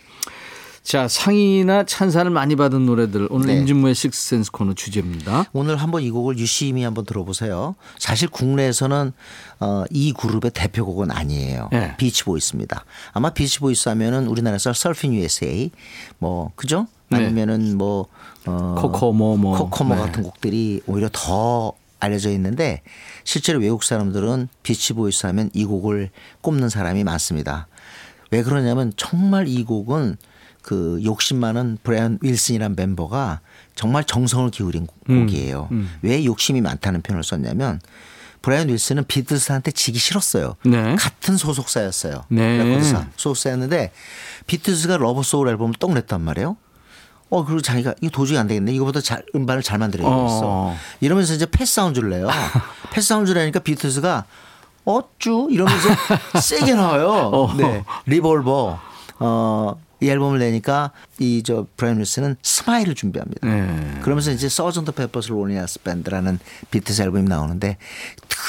자, 0.83 1.07
상이나 1.07 1.85
찬사를 1.85 2.29
많이 2.31 2.55
받은 2.55 2.85
노래들 2.85 3.27
오늘 3.29 3.47
네. 3.47 3.57
임진모의 3.59 3.93
Sixth 3.93 4.22
Sense 4.22 4.51
코너 4.51 4.73
주제입니다. 4.73 5.45
오늘 5.53 5.77
한번 5.77 6.01
이 6.01 6.09
곡을 6.09 6.39
유심히 6.39 6.83
한번 6.83 7.05
들어보세요. 7.05 7.75
사실 7.99 8.27
국내에서는 8.27 9.13
어, 9.59 9.83
이 9.91 10.11
그룹의 10.11 10.51
대표곡은 10.51 11.11
아니에요. 11.11 11.69
네. 11.71 11.95
비치보이스입니다. 11.97 12.83
아마 13.13 13.29
비치보이스 13.29 13.89
하면은 13.89 14.27
우리나라에서 14.27 14.73
Surfin' 14.73 15.13
USA 15.13 15.69
뭐 16.17 16.51
그죠? 16.55 16.87
네. 17.09 17.17
아니면은 17.17 17.77
뭐 17.77 18.07
어, 18.47 18.75
코코모 18.79 19.37
뭐. 19.37 19.57
코코모 19.59 19.95
네. 19.95 20.01
같은 20.01 20.23
곡들이 20.23 20.81
오히려 20.87 21.09
더 21.11 21.73
알려져 21.99 22.31
있는데 22.31 22.81
실제로 23.23 23.59
외국 23.59 23.83
사람들은 23.83 24.49
비치보이스 24.63 25.27
하면 25.27 25.51
이 25.53 25.63
곡을 25.63 26.09
꼽는 26.41 26.69
사람이 26.69 27.03
많습니다. 27.03 27.67
왜 28.31 28.41
그러냐면 28.41 28.91
정말 28.95 29.47
이 29.47 29.63
곡은 29.63 30.17
그 30.61 30.99
욕심 31.03 31.39
많은 31.39 31.77
브라이언 31.83 32.19
윌슨이라는 32.21 32.75
멤버가 32.75 33.39
정말 33.75 34.03
정성을 34.03 34.49
기울인 34.51 34.87
음, 35.09 35.25
곡이에요. 35.25 35.69
왜 36.01 36.23
욕심이 36.25 36.61
많다는 36.61 37.01
표현을 37.01 37.23
썼냐면 37.23 37.79
브라이언 38.41 38.69
윌슨은 38.69 39.05
비틀스한테 39.05 39.71
지기 39.71 39.99
싫었어요. 39.99 40.55
네. 40.65 40.95
같은 40.95 41.37
소속사였어요. 41.37 42.25
네. 42.29 42.57
레코드사 42.57 43.07
소속사였는데 43.15 43.91
비틀스가 44.47 44.97
Rubber 44.97 45.23
Soul 45.23 45.49
앨범을 45.49 45.75
떡 45.79 45.93
냈단 45.93 46.21
말이에요. 46.21 46.57
어 47.29 47.45
그리고 47.45 47.61
자기가 47.61 47.93
이거 48.01 48.11
도저히 48.11 48.37
안 48.37 48.47
되겠네. 48.47 48.73
이거보다 48.73 48.99
잘 48.99 49.23
음반을 49.33 49.63
잘 49.63 49.79
만들어야겠어. 49.79 50.41
어. 50.43 50.77
이러면서 50.99 51.33
이제 51.33 51.45
Pet 51.49 51.75
Sounds를 51.75 52.09
내요. 52.09 52.27
Pet 52.91 53.09
Sounds를 53.09 53.41
하니까 53.41 53.59
비틀스가 53.59 54.25
어쭈 54.83 55.47
이러면서 55.49 55.89
세게 56.41 56.73
나와요. 56.73 57.09
어. 57.09 57.53
네. 57.55 57.83
Revolver 58.05 58.79
어, 59.19 59.75
이 60.01 60.09
앨범을 60.09 60.39
내니까 60.39 60.91
이 61.19 61.41
저 61.45 61.65
브라이언 61.77 61.99
윌슨은 61.99 62.35
Smile을 62.41 62.95
준비합니다. 62.95 63.47
네. 63.47 63.99
그러면서 64.01 64.31
이제 64.31 64.49
Sgt. 64.49 64.91
Pepper's 64.93 65.29
Lonely 65.29 65.55
Hearts 65.55 65.81
Band라는 65.83 66.39
비틀스 66.69 67.01
앨범이 67.01 67.23
나오는데 67.29 67.77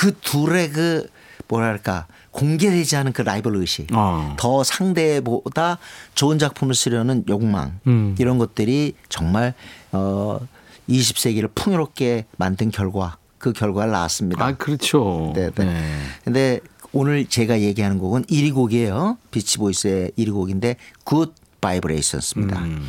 그 0.00 0.12
둘의 0.20 0.70
그 0.70 1.08
뭐랄까 1.48 2.06
공개되지 2.30 2.96
않은 2.96 3.12
그 3.12 3.20
라이벌 3.22 3.56
의식, 3.56 3.88
어. 3.92 4.34
더 4.38 4.64
상대보다 4.64 5.78
좋은 6.14 6.38
작품을 6.38 6.74
쓰려는 6.74 7.24
욕망 7.28 7.78
음. 7.86 8.14
이런 8.18 8.38
것들이 8.38 8.94
정말 9.10 9.52
어 9.92 10.40
20세기를 10.88 11.50
풍요롭게 11.54 12.26
만든 12.38 12.70
결과 12.70 13.18
그 13.38 13.52
결과를 13.52 13.92
낳았습니다. 13.92 14.44
아, 14.44 14.52
그렇죠. 14.56 15.32
네, 15.34 15.50
네. 15.54 15.76
근데 16.24 16.60
오늘 16.92 17.26
제가 17.26 17.60
얘기하는 17.60 17.98
곡은 17.98 18.24
1위 18.24 18.54
곡이에요. 18.54 19.18
비치 19.30 19.58
보이스의 19.58 20.12
1위 20.18 20.32
곡인데 20.32 20.76
Good 21.04 21.34
Vibrations입니다. 21.62 22.60
음. 22.60 22.82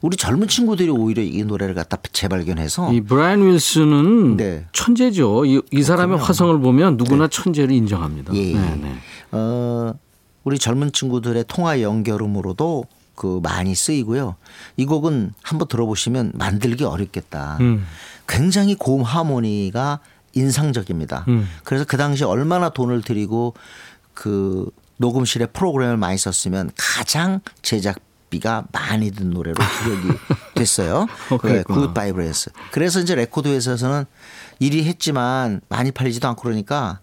우리 0.00 0.16
젊은 0.16 0.46
친구들이 0.46 0.90
오히려 0.90 1.22
이 1.22 1.42
노래를 1.42 1.74
갖다 1.74 1.96
재발견해서 2.12 2.92
이 2.92 3.00
브라이언 3.00 3.48
윌슨은 3.48 4.36
네. 4.36 4.66
천재죠. 4.72 5.46
이, 5.46 5.60
이 5.72 5.82
사람의 5.82 6.18
화성을 6.18 6.60
보면 6.60 6.96
누구나 6.96 7.26
천재를 7.26 7.74
인정합니다. 7.74 8.32
예. 8.34 8.52
네, 8.52 8.76
네. 8.76 8.94
어, 9.32 9.94
우리 10.44 10.58
젊은 10.58 10.92
친구들의 10.92 11.44
통화 11.48 11.80
연결음으로도 11.82 12.84
그 13.16 13.40
많이 13.42 13.74
쓰이고요. 13.74 14.36
이 14.76 14.84
곡은 14.84 15.32
한번 15.42 15.66
들어보시면 15.66 16.32
만들기 16.34 16.84
어렵겠다. 16.84 17.56
음. 17.60 17.84
굉장히 18.28 18.76
고음 18.76 19.02
하모니가 19.02 19.98
인상적입니다. 20.34 21.24
음. 21.26 21.48
그래서 21.64 21.84
그 21.84 21.96
당시 21.96 22.22
얼마나 22.22 22.68
돈을 22.68 23.02
들이고 23.02 23.54
그 24.14 24.70
녹음실에 24.98 25.46
프로그램을 25.46 25.96
많이 25.96 26.18
썼으면 26.18 26.70
가장 26.76 27.40
제작 27.62 27.98
비가 28.30 28.64
많이 28.72 29.10
든 29.10 29.30
노래로 29.30 29.56
기록이 29.82 30.18
됐어요. 30.54 31.06
어, 31.30 31.38
네. 31.44 31.62
Good 31.62 31.94
Vibrations. 31.94 32.50
그래서 32.70 33.00
이제 33.00 33.14
레코드 33.14 33.48
회사에서는 33.48 34.04
1위 34.58 34.84
했지만 34.84 35.60
많이 35.68 35.90
팔리지도 35.90 36.28
않고 36.28 36.42
그러니까 36.42 37.00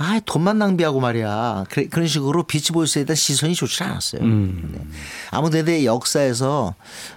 아, 0.00 0.20
돈만 0.24 0.58
낭비하고 0.58 1.00
말이야. 1.00 1.64
그래, 1.68 1.88
그런 1.88 2.06
식으로 2.06 2.44
비치보이스에 2.44 3.04
대한 3.04 3.16
시선이 3.16 3.54
좋지 3.56 3.82
않았어요. 3.82 4.22
음. 4.22 4.70
네. 4.72 4.80
아무튼 5.32 5.64
내 5.64 5.84
역사에서 5.84 6.76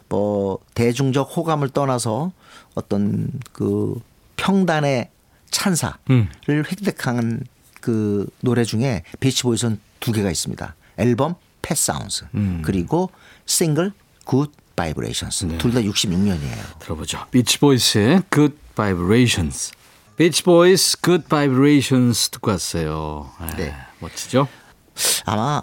뭐 0.09 0.57
대중적 0.73 1.29
호감을 1.37 1.69
떠나서 1.69 2.31
어떤 2.73 3.29
그 3.53 4.01
평단의 4.37 5.11
찬사를 5.51 5.95
음. 6.09 6.29
획득한 6.49 7.43
그 7.81 8.27
노래 8.39 8.63
중에 8.63 9.03
비치보이스는 9.19 9.79
두 9.99 10.11
개가 10.11 10.31
있습니다. 10.31 10.75
앨범 10.97 11.35
Pet 11.61 11.75
Sounds 11.75 12.25
음. 12.35 12.61
그리고 12.63 13.09
싱글 13.45 13.91
Good 14.25 14.51
Vibrations 14.75 15.45
네. 15.45 15.57
둘다 15.57 15.81
66년이에요. 15.81 16.79
들어보죠. 16.79 17.25
비치 17.31 17.59
보이스의 17.59 18.23
Good 18.33 18.55
Vibrations. 18.75 19.71
비치 20.17 20.43
보이스 20.43 20.97
Good 21.01 21.25
Vibrations 21.27 22.29
듣고 22.29 22.51
왔어요. 22.51 23.29
네. 23.57 23.65
네. 23.65 23.75
멋지죠? 23.99 24.47
아마 25.25 25.61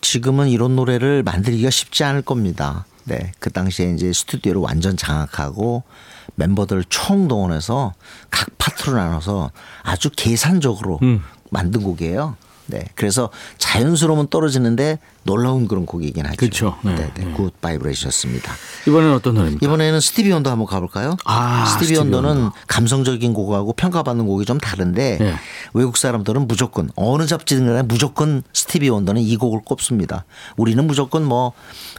지금은 0.00 0.48
이런 0.48 0.76
노래를 0.76 1.22
만들기가 1.22 1.70
쉽지 1.70 2.04
않을 2.04 2.22
겁니다. 2.22 2.84
네. 3.04 3.32
그 3.38 3.50
당시에 3.50 3.92
이제 3.94 4.12
스튜디오를 4.12 4.60
완전 4.60 4.96
장악하고 4.96 5.84
멤버들 6.34 6.84
총동원해서 6.88 7.94
각 8.30 8.48
파트로 8.58 8.96
나눠서 8.96 9.50
아주 9.82 10.10
계산적으로 10.14 10.98
음. 11.02 11.22
만든 11.50 11.82
곡이에요. 11.82 12.36
네. 12.68 12.84
그래서 12.94 13.30
자연스러움은 13.56 14.28
떨어지는데 14.28 14.98
놀라운 15.24 15.66
그런 15.66 15.84
곡이긴 15.86 16.24
하죠. 16.26 16.36
그렇죠. 16.36 16.76
네. 16.82 16.94
네. 16.94 17.10
네. 17.14 17.32
Good 17.32 17.58
Vibration이었습니다. 17.60 18.52
이번엔 18.86 19.12
어떤 19.12 19.34
노래입니까? 19.34 19.66
이번에는 19.66 20.00
스티비 20.00 20.30
원더 20.30 20.50
한번 20.50 20.66
가볼까요? 20.66 21.16
아, 21.24 21.64
스티비 21.66 21.86
스티비 21.86 21.98
원더는 21.98 22.42
원더. 22.42 22.54
감성적인 22.66 23.34
곡하고 23.34 23.72
평가받는 23.72 24.26
곡이 24.26 24.44
좀 24.44 24.58
다른데 24.58 25.18
네. 25.18 25.34
외국 25.74 25.96
사람들은 25.96 26.46
무조건 26.46 26.90
어느 26.94 27.26
잡지든 27.26 27.88
무조건 27.88 28.42
스티비 28.52 28.88
원더는 28.88 29.22
이 29.22 29.36
곡을 29.36 29.60
꼽습니다. 29.64 30.24
우리는 30.56 30.86
무조건 30.86 31.24
뭐 31.24 31.52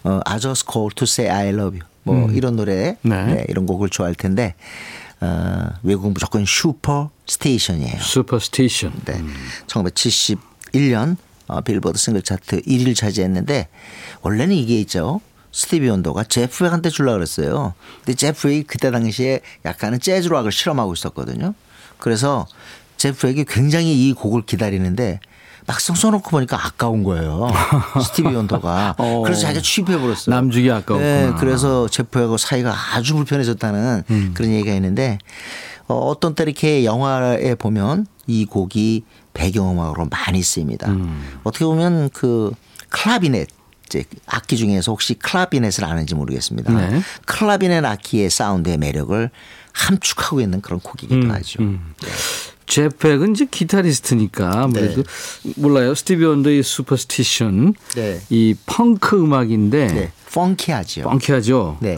어, 0.04 0.20
I 0.26 0.40
just 0.40 0.66
call 0.72 0.90
to 0.96 1.04
say 1.04 1.30
I 1.30 1.50
love 1.50 1.80
you 1.80 1.88
뭐 2.04 2.32
이런 2.32 2.56
노래 2.56 2.96
네. 3.02 3.26
네, 3.26 3.46
이런 3.50 3.66
곡을 3.66 3.90
좋아할 3.90 4.16
텐데 4.16 4.56
어, 5.22 5.68
외국은 5.84 6.14
무조건 6.14 6.46
Superstition이에요. 6.46 8.00
Superstition. 8.00 8.94
네. 9.06 9.22
1971년 10.74 11.18
어, 11.48 11.62
빌보드 11.62 11.98
싱글 11.98 12.22
차트 12.22 12.62
1위를 12.62 12.96
차지했는데 12.96 13.68
원래는 14.22 14.56
이게 14.56 14.80
있죠. 14.82 15.22
스티비 15.52 15.90
원더가 15.90 16.26
제프 16.26 16.64
벡한테 16.64 16.90
주려고 16.90 17.18
그랬어요. 17.18 17.74
근데 18.06 18.14
제프 18.16 18.48
벡이 18.48 18.64
그때 18.64 18.92
당시에 18.92 19.42
약간은 19.66 20.00
재즈 20.00 20.30
락을 20.30 20.52
실험하고 20.52 20.94
있었거든요. 20.94 21.56
그래서 21.98 22.46
제프 22.98 23.28
벡이 23.28 23.44
굉장히 23.46 24.08
이 24.08 24.14
곡을 24.14 24.44
기다리는데 24.44 25.20
막상 25.66 25.96
써놓고 25.96 26.30
보니까 26.30 26.64
아까운 26.64 27.04
거예요. 27.04 27.48
스티비 28.04 28.34
원더가. 28.34 28.96
어. 28.98 29.22
그래서 29.24 29.42
자기가 29.42 29.62
취입해버렸어요. 29.62 30.36
남주기 30.36 30.70
아까웠구나. 30.72 31.00
네, 31.00 31.34
그래서 31.40 31.88
제프하고 31.88 32.38
사이가 32.38 32.74
아주 32.94 33.16
불편해졌다는 33.16 34.04
음. 34.10 34.32
그런 34.36 34.52
얘기가 34.52 34.74
있는데 34.76 35.18
어, 35.88 35.96
어떤 35.96 36.36
때 36.36 36.44
이렇게 36.44 36.86
영화에 36.86 37.56
보면 37.56 38.06
이 38.28 38.46
곡이 38.46 39.04
배경음악으로 39.34 40.08
많이 40.08 40.42
쓰입니다. 40.42 40.90
음. 40.90 41.40
어떻게 41.44 41.66
보면 41.66 42.10
그 42.12 42.52
clavinet 42.90 43.48
이제 43.86 44.04
악기 44.28 44.56
중에서 44.56 44.92
혹시 44.92 45.16
clavinet을 45.16 45.84
아는지 45.84 46.14
모르겠습니다. 46.16 46.72
네. 46.74 47.02
clavinet 47.26 47.84
악기의 47.84 48.30
사운드의 48.30 48.78
매력을 48.78 49.30
함축하고 49.74 50.42
있는 50.42 50.62
그런 50.62 50.80
곡이기도 50.80 51.28
음, 51.28 51.32
하죠. 51.32 51.60
제프 52.68 52.97
벡은 52.97 53.32
이제 53.32 53.48
기타리스트니까 53.50 54.52
아무래도 54.64 55.04
몰라요. 55.56 55.96
스티비 55.96 56.24
원더의 56.24 56.62
Superstition. 56.62 57.74
네. 57.96 58.22
이 58.30 58.56
펑크 58.68 59.24
음악인데 59.24 59.88
네, 59.88 60.12
펑키하죠. 60.34 61.02
펑키하죠. 61.04 61.78
네. 61.82 61.98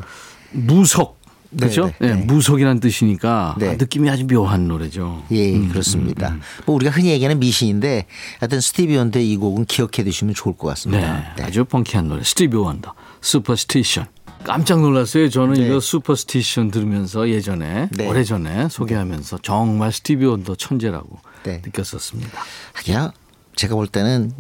무속. 0.52 1.21
네, 1.52 1.58
그렇죠? 1.68 1.86
네, 2.00 2.08
네, 2.08 2.16
네. 2.16 2.24
무속이라는 2.26 2.80
뜻이니까 2.80 3.56
네. 3.60 3.70
아, 3.70 3.74
느낌이 3.74 4.10
아주 4.10 4.26
묘한 4.26 4.68
노래죠. 4.68 5.24
예, 5.32 5.54
음, 5.54 5.70
그렇습니다. 5.70 6.38
뭐 6.66 6.76
우리가 6.76 6.92
흔히 6.92 7.10
얘기하는 7.10 7.40
미신인데 7.40 8.06
하여튼 8.40 8.62
스티비 8.62 8.96
원더의 8.96 9.30
이 9.32 9.38
곡은 9.38 9.66
기억해 9.66 10.04
두시면 10.04 10.34
좋을 10.34 10.56
것 10.56 10.68
네, 10.68 10.72
같습니다. 10.72 11.34
네. 11.36 11.44
아주 11.44 11.66
펑키한 11.66 12.08
노래. 12.08 12.24
스티비 12.24 12.56
원더, 12.56 12.94
Superstition. 13.22 14.06
깜짝 14.44 14.82
놀랐어요. 14.82 15.30
저는 15.30 15.54
네. 15.56 15.68
이거 15.68 15.80
Superstition 15.80 16.72
들으면서 16.72 17.30
예전에 17.30 17.90
네. 17.92 18.08
오래전에 18.08 18.70
소개하면서 18.70 19.40
정말 19.44 19.92
스티비 19.92 20.26
원더 20.26 20.56
천재라고 20.56 21.20
네. 21.44 21.62
느꼈었습니다. 21.64 22.32
하기야 22.74 23.12
제가 23.56 23.76
볼 23.76 23.86
때는 23.88 24.32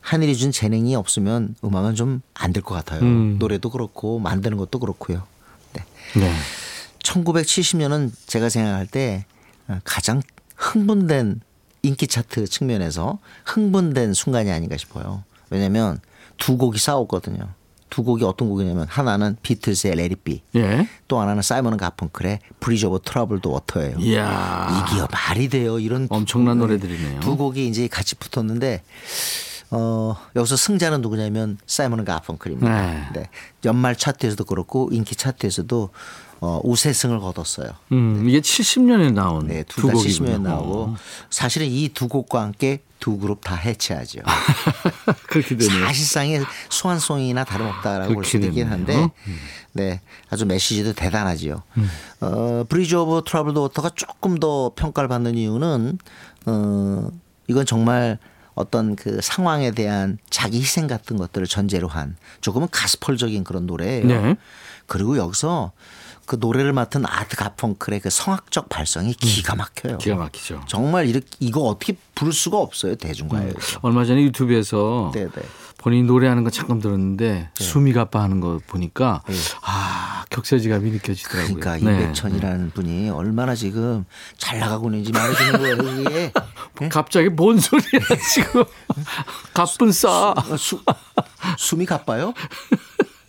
하늘이 0.00 0.34
준 0.36 0.50
재능이 0.50 0.96
없으면 0.96 1.54
음악은 1.62 1.94
좀 1.94 2.22
안 2.34 2.52
될 2.52 2.62
것 2.62 2.74
같아요. 2.74 3.00
음. 3.02 3.36
노래도 3.38 3.68
그렇고 3.70 4.18
만드는 4.18 4.56
것도 4.56 4.78
그렇고요. 4.78 5.22
네. 6.14 6.20
네. 6.28 6.34
1970년은 7.02 8.10
제가 8.26 8.48
생각할 8.48 8.86
때 8.86 9.24
어, 9.68 9.78
가장 9.84 10.20
흥분된 10.56 11.40
인기 11.82 12.06
차트 12.06 12.46
측면에서 12.46 13.18
흥분된 13.44 14.14
순간이 14.14 14.50
아닌가 14.50 14.76
싶어요. 14.76 15.22
왜냐하면 15.50 16.00
두 16.36 16.56
곡이 16.56 16.78
싸웠거든요. 16.78 17.48
두 17.90 18.02
곡이 18.02 18.22
어떤 18.24 18.50
곡이냐면 18.50 18.86
하나는 18.88 19.36
비틀스의 19.42 20.10
Be 20.22 20.42
예. 20.56 20.86
또 21.08 21.20
하나는 21.20 21.40
사이먼 21.40 21.78
가펑클의 21.78 22.40
Bridge 22.60 22.84
Over 22.84 23.00
Troubled 23.04 23.50
Water예요. 23.50 23.96
이야. 24.00 24.84
이게 24.92 25.02
말이 25.10 25.48
돼요. 25.48 25.78
이런 25.78 26.06
두- 26.06 26.14
엄청난 26.14 26.58
네, 26.58 26.66
노래들이네요. 26.66 27.20
두 27.20 27.36
곡이 27.38 27.66
이제 27.66 27.88
같이 27.88 28.14
붙었는데 28.16 28.82
어, 29.70 30.16
여기서 30.36 30.56
승자는 30.56 31.00
누구냐면 31.02 31.58
사이먼 31.66 32.04
가펑클입니다. 32.04 32.68
네. 32.86 33.08
네. 33.14 33.30
연말 33.64 33.96
차트에서도 33.96 34.44
그렇고 34.44 34.88
인기 34.92 35.14
차트에서도 35.14 35.90
어, 36.40 36.60
우세승을 36.62 37.18
거뒀어요. 37.18 37.70
음, 37.92 38.24
이게 38.28 38.40
70년에 38.40 39.12
나온 39.12 39.48
네, 39.48 39.64
두 39.64 39.80
둘다 39.82 39.94
곡이군요. 39.94 40.38
70년 40.38 40.40
나오고 40.42 40.94
사실은 41.30 41.66
이 41.66 41.88
두 41.92 42.06
곡과 42.06 42.42
함께 42.42 42.82
두 43.00 43.18
그룹 43.18 43.40
다 43.42 43.54
해체하죠. 43.56 44.20
그렇게 45.28 45.56
되네요. 45.56 45.86
사실상의 45.86 46.44
소환송이나 46.68 47.44
다름없다라고 47.44 48.14
볼 48.14 48.24
수도 48.24 48.46
있긴. 48.46 48.68
한데, 48.68 49.08
네, 49.72 50.00
아주 50.30 50.46
메시지도 50.46 50.92
대단하지요. 50.92 51.62
음. 51.76 51.90
어, 52.20 52.64
Bridge 52.68 52.94
Over 52.94 53.22
Troubled 53.26 53.58
Water가 53.58 53.90
조금 53.94 54.38
더 54.38 54.72
평가를 54.74 55.08
받는 55.08 55.34
이유는, 55.36 55.98
어, 56.46 57.08
이건 57.48 57.66
정말 57.66 58.18
어떤 58.58 58.96
그 58.96 59.20
상황에 59.22 59.70
대한 59.70 60.18
자기 60.30 60.58
희생 60.60 60.88
같은 60.88 61.16
것들을 61.16 61.46
전제로 61.46 61.86
한 61.86 62.16
조금은 62.40 62.66
가스펠적인 62.72 63.44
그런 63.44 63.66
노래예요. 63.66 64.06
네. 64.06 64.36
그리고 64.88 65.16
여기서 65.16 65.70
그 66.28 66.36
노래를 66.38 66.74
맡은 66.74 67.06
아트 67.06 67.36
가펑클의 67.36 68.00
그 68.00 68.10
성악적 68.10 68.68
발성이 68.68 69.14
기가 69.14 69.56
막혀요. 69.56 69.94
음. 69.94 69.98
기가 69.98 70.16
막히죠. 70.16 70.62
정말 70.68 71.08
이렇게 71.08 71.26
이거 71.40 71.62
어떻게 71.62 71.96
부를 72.14 72.34
수가 72.34 72.58
없어요 72.58 72.96
대중가요에서. 72.96 73.80
얼마 73.80 74.04
전에 74.04 74.22
유튜브에서 74.22 75.10
네, 75.14 75.24
네. 75.24 75.42
본인이 75.78 76.02
노래하는 76.02 76.44
거 76.44 76.50
잠깐 76.50 76.80
들었는데 76.80 77.48
수미 77.54 77.94
가빠 77.94 78.22
하는 78.22 78.40
거 78.40 78.60
보니까 78.66 79.22
네. 79.26 79.34
아 79.62 80.24
격세지감이 80.28 80.90
느껴지더라고요. 80.90 81.54
그러니까 81.60 81.90
네. 81.90 81.96
임백천이라는 82.02 82.72
분이 82.72 83.08
얼마나 83.08 83.54
지금 83.54 84.04
잘 84.36 84.58
나가고 84.58 84.88
있는지 84.90 85.12
말해주는 85.12 85.52
거예요 85.58 86.00
이게. 86.02 86.32
네? 86.80 86.88
갑자기 86.90 87.30
뭔 87.30 87.58
소리야 87.58 88.00
지금 88.34 88.64
가쁜 89.54 89.92
싸 89.92 90.32
어, 90.32 90.56
수, 90.58 90.82
숨이 91.56 91.86
가빠요? 91.86 92.34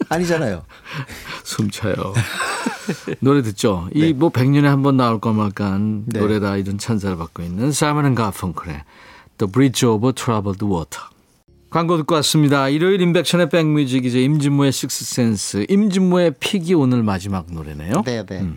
아니잖아요. 0.10 0.64
숨차요. 1.44 1.96
노래 3.22 3.42
듣죠. 3.42 3.88
이뭐 3.94 4.32
100년에 4.32 4.64
한 4.64 4.82
번 4.82 4.98
나올 4.98 5.20
까 5.20 5.32
말까한 5.32 6.06
네. 6.08 6.20
노래다 6.20 6.58
이런 6.58 6.78
찬사를 6.78 7.16
받고 7.18 7.44
있는 7.44 7.72
사이먼 7.72 8.16
가펑클의 8.16 8.84
The 9.38 9.52
Bridge 9.52 9.88
Over 9.88 10.14
Troubled 10.14 10.66
Water. 10.66 11.04
광고 11.70 11.98
듣고 11.98 12.16
왔습니다. 12.16 12.68
일요일 12.68 13.00
인백션의 13.02 13.50
백뮤직 13.50 14.06
이제 14.06 14.22
임진모의 14.24 14.72
Sixth 14.72 15.15
Sense. 15.15 15.68
임진모의 15.70 16.36
pick이 16.40 16.74
오늘 16.74 17.04
마지막 17.04 17.46
노래네요. 17.52 18.02
네, 18.06 18.26
네. 18.26 18.48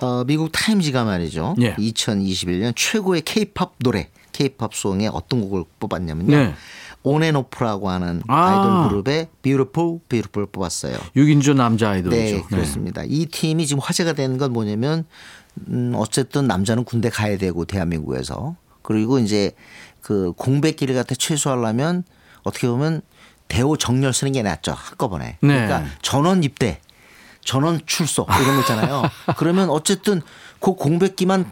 어, 0.00 0.24
미국 0.26 0.50
타임지가 0.50 1.04
말이죠. 1.04 1.54
예. 1.60 1.74
2021년 1.76 2.72
최고의 2.74 3.22
케이팝 3.22 3.74
노래, 3.78 4.08
케이팝 4.32 4.74
송에 4.74 5.06
어떤 5.12 5.42
곡을 5.42 5.64
뽑았냐면요. 5.78 6.36
네. 6.36 6.54
온앤오프라고 7.02 7.88
하는 7.88 8.22
아. 8.28 8.46
아이돌 8.46 8.88
그룹의 8.88 9.28
Beautiful, 9.42 10.00
Beautiful 10.08 10.50
뽑았어요. 10.50 10.96
6인조 11.16 11.54
남자 11.54 11.90
아이돌이죠. 11.90 12.36
네, 12.36 12.42
그렇습니다. 12.42 13.02
이 13.06 13.26
팀이 13.26 13.66
지금 13.66 13.80
화제가 13.82 14.12
되는 14.12 14.38
건 14.38 14.52
뭐냐면 14.52 15.04
음, 15.68 15.92
어쨌든 15.96 16.46
남자는 16.46 16.84
군대 16.84 17.08
가야 17.08 17.38
되고 17.38 17.64
대한민국에서 17.64 18.56
그리고 18.82 19.18
이제 19.18 19.52
그 20.02 20.32
공백기를 20.36 20.94
갖다 20.94 21.14
최소화하려면 21.14 22.04
어떻게 22.42 22.68
보면 22.68 23.02
대호 23.48 23.76
정렬 23.76 24.12
쓰는 24.12 24.32
게 24.32 24.42
낫죠 24.42 24.72
한꺼번에. 24.72 25.38
네. 25.40 25.66
그러니까 25.66 25.84
전원 26.02 26.44
입대, 26.44 26.80
전원 27.44 27.80
출소 27.86 28.26
이런 28.40 28.54
거 28.54 28.60
있잖아요. 28.60 29.02
그러면 29.36 29.70
어쨌든 29.70 30.22
그 30.60 30.74
공백기만 30.74 31.50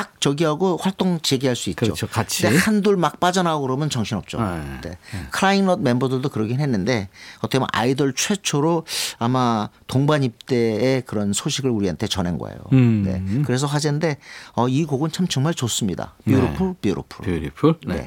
딱 0.00 0.18
저기하고 0.18 0.78
활동 0.78 1.20
재개할 1.20 1.54
수 1.54 1.68
있죠. 1.68 1.84
그렇죠. 1.84 2.06
같이. 2.06 2.40
근데 2.44 2.56
한둘 2.56 2.96
막 2.96 3.20
빠져나오고 3.20 3.66
그러면 3.66 3.90
정신없죠. 3.90 4.40
네. 4.40 4.80
네. 4.82 4.98
크라잉넛 5.30 5.82
멤버들도 5.82 6.26
그러긴 6.30 6.58
했는데 6.58 7.10
어떻게 7.40 7.58
보면 7.58 7.68
아이돌 7.70 8.14
최초로 8.14 8.86
아마 9.18 9.68
동반 9.86 10.22
입대의 10.22 11.02
그런 11.02 11.34
소식을 11.34 11.68
우리한테 11.68 12.06
전한 12.06 12.38
거예요. 12.38 12.56
음. 12.72 13.02
네. 13.04 13.42
그래서 13.44 13.66
화제인데 13.66 14.16
어, 14.54 14.68
이 14.68 14.86
곡은 14.86 15.12
참 15.12 15.28
정말 15.28 15.52
좋습니다. 15.52 16.14
Beautiful 16.24 16.76
Beautiful. 16.80 17.26
Beautiful. 17.26 17.74
네. 17.86 17.96
네. 17.96 18.06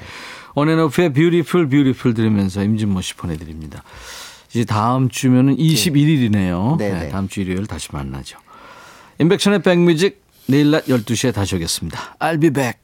온앤오프의 0.55 1.13
Beautiful 1.13 1.69
Beautiful 1.69 2.15
들으면서 2.15 2.63
임진모 2.63 3.01
씨 3.01 3.13
보내드립니다. 3.13 3.83
이제 4.49 4.65
다음 4.65 5.09
주면은 5.09 5.57
21일이네요. 5.57 6.77
네, 6.77 6.91
네, 6.91 6.99
네. 7.01 7.09
다음 7.09 7.27
주 7.27 7.41
일요일 7.41 7.67
다시 7.67 7.89
만나죠. 7.91 8.39
인백션의 9.19 9.61
백뮤직 9.61 10.22
내일 10.45 10.71
낮 10.71 10.85
12시에 10.85 11.33
다시 11.33 11.55
오겠습니다. 11.55 12.17
I'll 12.19 12.39
be 12.39 12.49
back. 12.49 12.82